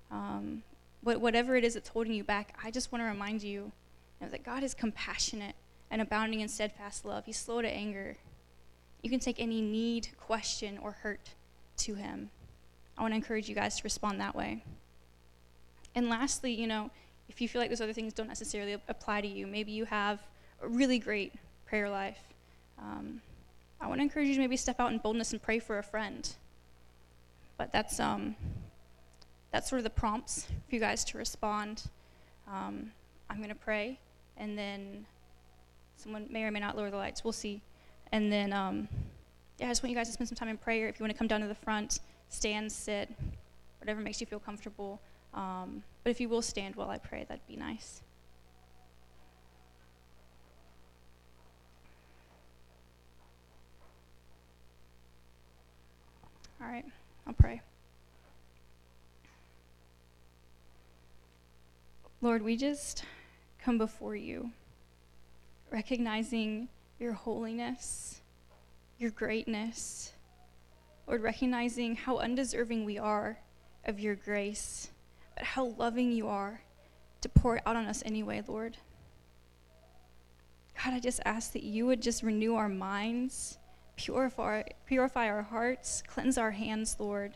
Um, 0.10 0.63
whatever 1.04 1.56
it 1.56 1.63
is 1.63 1.75
that's 1.75 1.89
holding 1.89 2.12
you 2.12 2.23
back, 2.23 2.58
I 2.63 2.71
just 2.71 2.91
want 2.91 3.04
to 3.04 3.08
remind 3.08 3.43
you, 3.43 3.52
you 3.52 3.71
know, 4.19 4.30
that 4.30 4.43
God 4.43 4.63
is 4.63 4.73
compassionate 4.73 5.54
and 5.91 6.02
abounding 6.02 6.39
in 6.39 6.49
steadfast 6.49 7.06
love. 7.06 7.25
He's 7.28 7.38
slow 7.38 7.62
to 7.62 7.67
anger. 7.67 8.17
You 9.04 9.12
can 9.12 9.19
take 9.19 9.39
any 9.39 9.62
need, 9.62 10.08
question, 10.19 10.80
or 10.82 10.93
hurt 10.93 11.36
to 11.78 11.93
Him. 11.93 12.32
I 12.97 13.04
want 13.04 13.12
to 13.12 13.15
encourage 13.15 13.47
you 13.47 13.54
guys 13.54 13.75
to 13.78 13.84
respond 13.84 14.19
that 14.21 14.34
way. 14.36 14.63
And 15.93 16.10
lastly, 16.10 16.52
you 16.52 16.65
know, 16.65 16.89
if 17.30 17.41
you 17.41 17.47
feel 17.47 17.62
like 17.62 17.69
those 17.69 17.80
other 17.80 17.93
things 17.93 18.12
don't 18.12 18.28
necessarily 18.28 18.73
apply 18.88 19.21
to 19.21 19.28
you, 19.28 19.45
maybe 19.45 19.71
you 19.71 19.86
have 19.86 20.19
a 20.63 20.67
really 20.67 20.97
great 20.97 21.34
prayer 21.67 21.91
life. 21.91 22.17
Um, 22.80 23.21
I 23.82 23.88
want 23.88 24.00
to 24.00 24.04
encourage 24.04 24.28
you 24.28 24.36
to 24.36 24.39
maybe 24.39 24.58
step 24.58 24.80
out 24.80 24.92
in 24.92 24.98
boldness 24.98 25.32
and 25.32 25.42
pray 25.42 25.60
for 25.60 25.78
a 25.80 25.84
friend. 25.84 26.30
But 27.58 27.72
that's 27.72 28.00
um, 28.00 28.36
that's 29.52 29.70
sort 29.70 29.80
of 29.80 29.84
the 29.84 29.89
prompts 29.89 30.46
for 30.68 30.76
you 30.76 30.80
guys 30.80 31.04
to 31.06 31.18
respond. 31.18 31.84
Um, 32.48 32.92
I'm 33.30 33.38
going 33.38 33.50
to 33.50 33.56
pray, 33.56 34.00
and 34.38 34.58
then 34.58 35.06
someone 35.96 36.28
may 36.30 36.44
or 36.44 36.52
may 36.52 36.60
not 36.60 36.78
lower 36.78 36.89
the 36.89 36.98
lights. 36.98 37.24
We'll 37.24 37.34
see. 37.34 37.62
And 38.12 38.32
then, 38.32 38.54
um, 38.54 38.88
yeah, 39.60 39.68
I 39.68 39.70
just 39.70 39.84
want 39.84 39.92
you 39.92 39.98
guys 39.98 40.08
to 40.08 40.13
spend 40.13 40.30
some 40.30 40.36
time 40.36 40.50
in 40.50 40.58
prayer. 40.58 40.88
If 40.88 41.00
you 41.00 41.04
want 41.04 41.13
to 41.13 41.18
come 41.18 41.28
down 41.28 41.42
to 41.42 41.48
the 41.48 41.56
front, 41.56 42.00
stand, 42.30 42.72
sit, 42.72 43.10
whatever 43.80 44.02
makes 44.02 44.20
you 44.20 44.26
feel 44.26 44.39
comfortable. 44.39 45.00
Um, 45.34 45.84
but 46.04 46.10
if 46.10 46.20
you 46.20 46.30
will 46.30 46.42
stand 46.42 46.76
while 46.76 46.89
I 46.89 46.98
pray, 46.98 47.26
that'd 47.28 47.46
be 47.48 47.56
nice. 47.56 48.02
All 56.62 56.67
right, 56.67 56.86
I'll 57.26 57.34
pray. 57.34 57.62
Lord, 62.22 62.41
we 62.41 62.58
just 62.58 63.06
come 63.63 63.78
before 63.78 64.15
you, 64.15 64.52
recognizing 65.72 66.67
your 67.00 67.13
holiness, 67.13 68.19
your 68.98 69.12
greatness. 69.12 70.12
Lord, 71.08 71.22
recognizing 71.22 71.95
how 71.95 72.17
undeserving 72.17 72.84
we 72.84 72.98
are 72.98 73.39
of 73.86 74.02
your 74.02 74.15
grace, 74.15 74.89
but 75.36 75.45
how 75.45 75.67
loving 75.78 76.12
you 76.12 76.28
are 76.28 76.62
to 77.22 77.30
pour 77.30 77.56
it 77.56 77.63
out 77.65 77.78
on 77.78 77.86
us 77.86 78.04
anyway, 78.06 78.43
Lord. 78.45 78.76
God, 80.84 80.93
I 80.93 81.00
just 81.00 81.22
ask 81.24 81.54
that 81.54 81.63
you 81.63 81.86
would 81.86 82.02
just 82.02 82.22
renew 82.22 82.56
our 82.56 82.67
minds 82.67 83.59
Purify, 84.00 84.64
purify 84.86 85.28
our 85.28 85.42
hearts, 85.42 86.02
cleanse 86.08 86.38
our 86.38 86.52
hands, 86.52 86.96
Lord. 87.00 87.34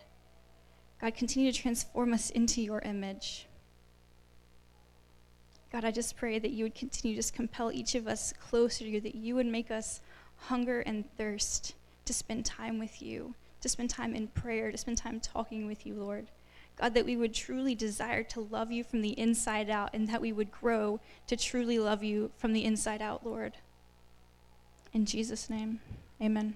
God, 1.02 1.14
continue 1.14 1.52
to 1.52 1.58
transform 1.62 2.14
us 2.14 2.30
into 2.30 2.62
your 2.62 2.80
image. 2.80 3.48
God, 5.74 5.84
I 5.84 5.92
just 5.92 6.16
pray 6.16 6.40
that 6.40 6.52
you 6.52 6.64
would 6.64 6.74
continue 6.74 7.16
to 7.16 7.20
just 7.20 7.34
compel 7.34 7.70
each 7.70 7.96
of 7.96 8.08
us 8.08 8.32
closer 8.40 8.86
to 8.86 8.90
you, 8.90 9.02
that 9.02 9.14
you 9.14 9.36
would 9.36 9.46
make 9.46 9.72
us 9.72 10.00
hunger 10.38 10.80
and 10.80 11.04
thirst 11.18 11.76
to 12.06 12.14
spend 12.14 12.46
time 12.46 12.80
with 12.80 13.02
you, 13.02 13.36
to 13.60 13.68
spend 13.68 13.90
time 13.90 14.16
in 14.16 14.28
prayer, 14.28 14.72
to 14.72 14.78
spend 14.78 14.98
time 14.98 15.20
talking 15.20 15.68
with 15.68 15.86
you, 15.86 15.96
Lord. 15.96 16.28
God, 16.80 16.94
that 16.94 17.06
we 17.06 17.18
would 17.18 17.34
truly 17.34 17.76
desire 17.76 18.24
to 18.24 18.40
love 18.40 18.72
you 18.72 18.86
from 18.86 19.02
the 19.02 19.20
inside 19.20 19.70
out 19.70 19.90
and 19.94 20.08
that 20.08 20.22
we 20.22 20.32
would 20.32 20.50
grow 20.50 21.02
to 21.28 21.36
truly 21.36 21.78
love 21.78 22.04
you 22.04 22.32
from 22.38 22.54
the 22.54 22.64
inside 22.64 23.02
out, 23.02 23.26
Lord. 23.26 23.58
In 24.94 25.06
Jesus' 25.06 25.50
name. 25.50 25.82
Amen. 26.22 26.56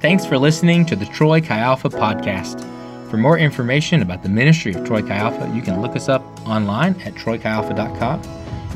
Thanks 0.00 0.24
for 0.24 0.38
listening 0.38 0.86
to 0.86 0.96
the 0.96 1.04
Troy 1.06 1.40
Chi 1.40 1.58
Alpha 1.58 1.90
podcast. 1.90 2.66
For 3.10 3.16
more 3.16 3.36
information 3.36 4.02
about 4.02 4.22
the 4.22 4.28
ministry 4.28 4.72
of 4.72 4.84
Troy 4.86 5.02
Chi 5.02 5.14
Alpha, 5.14 5.50
you 5.54 5.60
can 5.60 5.82
look 5.82 5.96
us 5.96 6.08
up 6.08 6.22
online 6.48 6.94
at 7.02 7.14
troychialpha.com. 7.14 8.22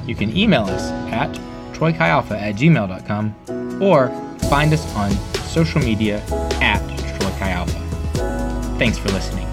You 0.07 0.15
can 0.15 0.37
email 0.37 0.65
us 0.65 0.91
at 1.13 1.33
troychialpha 1.73 2.33
at 2.33 2.57
gmail.com 2.57 3.83
or 3.83 4.09
find 4.51 4.73
us 4.73 4.95
on 4.97 5.13
social 5.45 5.81
media 5.81 6.19
at 6.61 6.81
Troy 7.17 7.31
Chi 7.39 7.51
Alpha. 7.51 7.81
Thanks 8.79 8.99
for 8.99 9.09
listening. 9.11 9.44